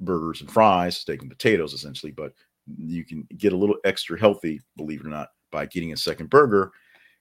burgers 0.00 0.40
and 0.40 0.50
fries, 0.50 0.96
steak 0.96 1.22
and 1.22 1.30
potatoes, 1.30 1.72
essentially, 1.72 2.12
but 2.12 2.32
you 2.76 3.04
can 3.04 3.26
get 3.36 3.52
a 3.52 3.56
little 3.56 3.76
extra 3.84 4.18
healthy, 4.18 4.60
believe 4.76 5.00
it 5.00 5.06
or 5.06 5.10
not, 5.10 5.28
by 5.50 5.66
getting 5.66 5.92
a 5.92 5.96
second 5.96 6.30
burger 6.30 6.70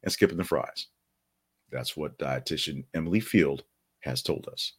and 0.03 0.11
skipping 0.11 0.37
the 0.37 0.43
fries. 0.43 0.87
That's 1.71 1.95
what 1.95 2.17
dietitian 2.17 2.83
Emily 2.93 3.19
Field 3.19 3.63
has 4.01 4.21
told 4.21 4.47
us. 4.51 4.73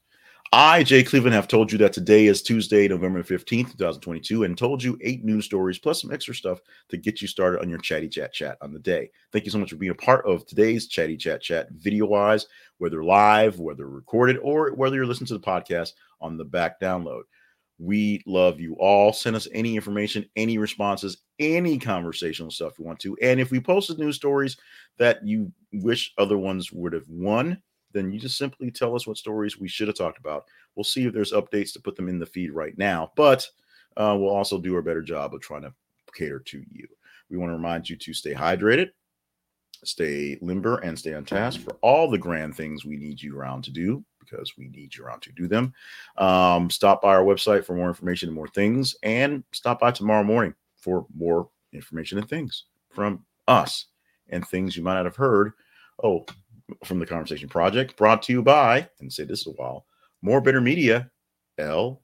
I, 0.54 0.82
Jay 0.82 1.02
Cleveland, 1.02 1.32
have 1.34 1.48
told 1.48 1.72
you 1.72 1.78
that 1.78 1.94
today 1.94 2.26
is 2.26 2.42
Tuesday, 2.42 2.86
November 2.86 3.22
15th, 3.22 3.70
2022, 3.70 4.44
and 4.44 4.58
told 4.58 4.82
you 4.82 4.98
eight 5.00 5.24
news 5.24 5.46
stories 5.46 5.78
plus 5.78 6.02
some 6.02 6.12
extra 6.12 6.34
stuff 6.34 6.60
to 6.90 6.98
get 6.98 7.22
you 7.22 7.26
started 7.26 7.62
on 7.62 7.70
your 7.70 7.78
chatty 7.78 8.06
chat 8.06 8.34
chat 8.34 8.58
on 8.60 8.70
the 8.70 8.78
day. 8.78 9.08
Thank 9.32 9.46
you 9.46 9.50
so 9.50 9.56
much 9.56 9.70
for 9.70 9.76
being 9.76 9.92
a 9.92 9.94
part 9.94 10.26
of 10.26 10.44
today's 10.44 10.88
chatty 10.88 11.16
chat 11.16 11.40
chat 11.40 11.70
video 11.70 12.04
wise, 12.04 12.48
whether 12.76 13.02
live, 13.02 13.60
whether 13.60 13.88
recorded, 13.88 14.36
or 14.42 14.74
whether 14.74 14.96
you're 14.96 15.06
listening 15.06 15.28
to 15.28 15.38
the 15.38 15.40
podcast 15.40 15.92
on 16.20 16.36
the 16.36 16.44
back 16.44 16.78
download. 16.78 17.22
We 17.78 18.22
love 18.26 18.60
you 18.60 18.74
all. 18.74 19.14
Send 19.14 19.36
us 19.36 19.48
any 19.54 19.74
information, 19.74 20.28
any 20.36 20.58
responses, 20.58 21.22
any 21.38 21.78
conversational 21.78 22.50
stuff 22.50 22.78
you 22.78 22.84
want 22.84 22.98
to. 23.00 23.16
And 23.22 23.40
if 23.40 23.50
we 23.50 23.58
posted 23.58 23.98
news 23.98 24.16
stories 24.16 24.58
that 24.98 25.26
you 25.26 25.50
wish 25.72 26.12
other 26.18 26.36
ones 26.36 26.70
would 26.72 26.92
have 26.92 27.08
won, 27.08 27.62
then 27.92 28.12
you 28.12 28.18
just 28.18 28.38
simply 28.38 28.70
tell 28.70 28.94
us 28.94 29.06
what 29.06 29.16
stories 29.16 29.58
we 29.58 29.68
should 29.68 29.88
have 29.88 29.96
talked 29.96 30.18
about. 30.18 30.44
We'll 30.74 30.84
see 30.84 31.06
if 31.06 31.12
there's 31.12 31.32
updates 31.32 31.72
to 31.74 31.80
put 31.80 31.96
them 31.96 32.08
in 32.08 32.18
the 32.18 32.26
feed 32.26 32.52
right 32.52 32.76
now, 32.78 33.12
but 33.16 33.46
uh, 33.96 34.16
we'll 34.18 34.34
also 34.34 34.58
do 34.58 34.76
a 34.76 34.82
better 34.82 35.02
job 35.02 35.34
of 35.34 35.40
trying 35.40 35.62
to 35.62 35.72
cater 36.14 36.40
to 36.40 36.62
you. 36.70 36.86
We 37.30 37.36
want 37.38 37.50
to 37.50 37.54
remind 37.56 37.88
you 37.88 37.96
to 37.96 38.12
stay 38.12 38.34
hydrated, 38.34 38.90
stay 39.84 40.38
limber, 40.40 40.78
and 40.78 40.98
stay 40.98 41.14
on 41.14 41.24
task 41.24 41.60
for 41.60 41.76
all 41.80 42.10
the 42.10 42.18
grand 42.18 42.56
things 42.56 42.84
we 42.84 42.96
need 42.96 43.22
you 43.22 43.38
around 43.38 43.64
to 43.64 43.70
do 43.70 44.04
because 44.18 44.56
we 44.56 44.68
need 44.68 44.94
you 44.94 45.04
around 45.04 45.20
to 45.22 45.32
do 45.32 45.48
them. 45.48 45.72
Um, 46.16 46.70
stop 46.70 47.02
by 47.02 47.14
our 47.14 47.24
website 47.24 47.64
for 47.64 47.74
more 47.74 47.88
information 47.88 48.28
and 48.28 48.36
more 48.36 48.48
things, 48.48 48.94
and 49.02 49.44
stop 49.52 49.80
by 49.80 49.90
tomorrow 49.90 50.24
morning 50.24 50.54
for 50.76 51.06
more 51.14 51.48
information 51.72 52.18
and 52.18 52.28
things 52.28 52.64
from 52.90 53.24
us 53.48 53.86
and 54.28 54.46
things 54.46 54.76
you 54.76 54.82
might 54.82 54.94
not 54.94 55.04
have 55.04 55.16
heard. 55.16 55.52
Oh, 56.02 56.24
from 56.84 56.98
the 56.98 57.06
Conversation 57.06 57.48
Project, 57.48 57.96
brought 57.96 58.22
to 58.22 58.32
you 58.32 58.42
by, 58.42 58.88
and 59.00 59.12
say 59.12 59.24
this 59.24 59.40
is 59.40 59.46
a 59.48 59.50
while, 59.50 59.86
More 60.22 60.40
Better 60.40 60.60
Media, 60.60 61.10
LLC. 61.58 62.02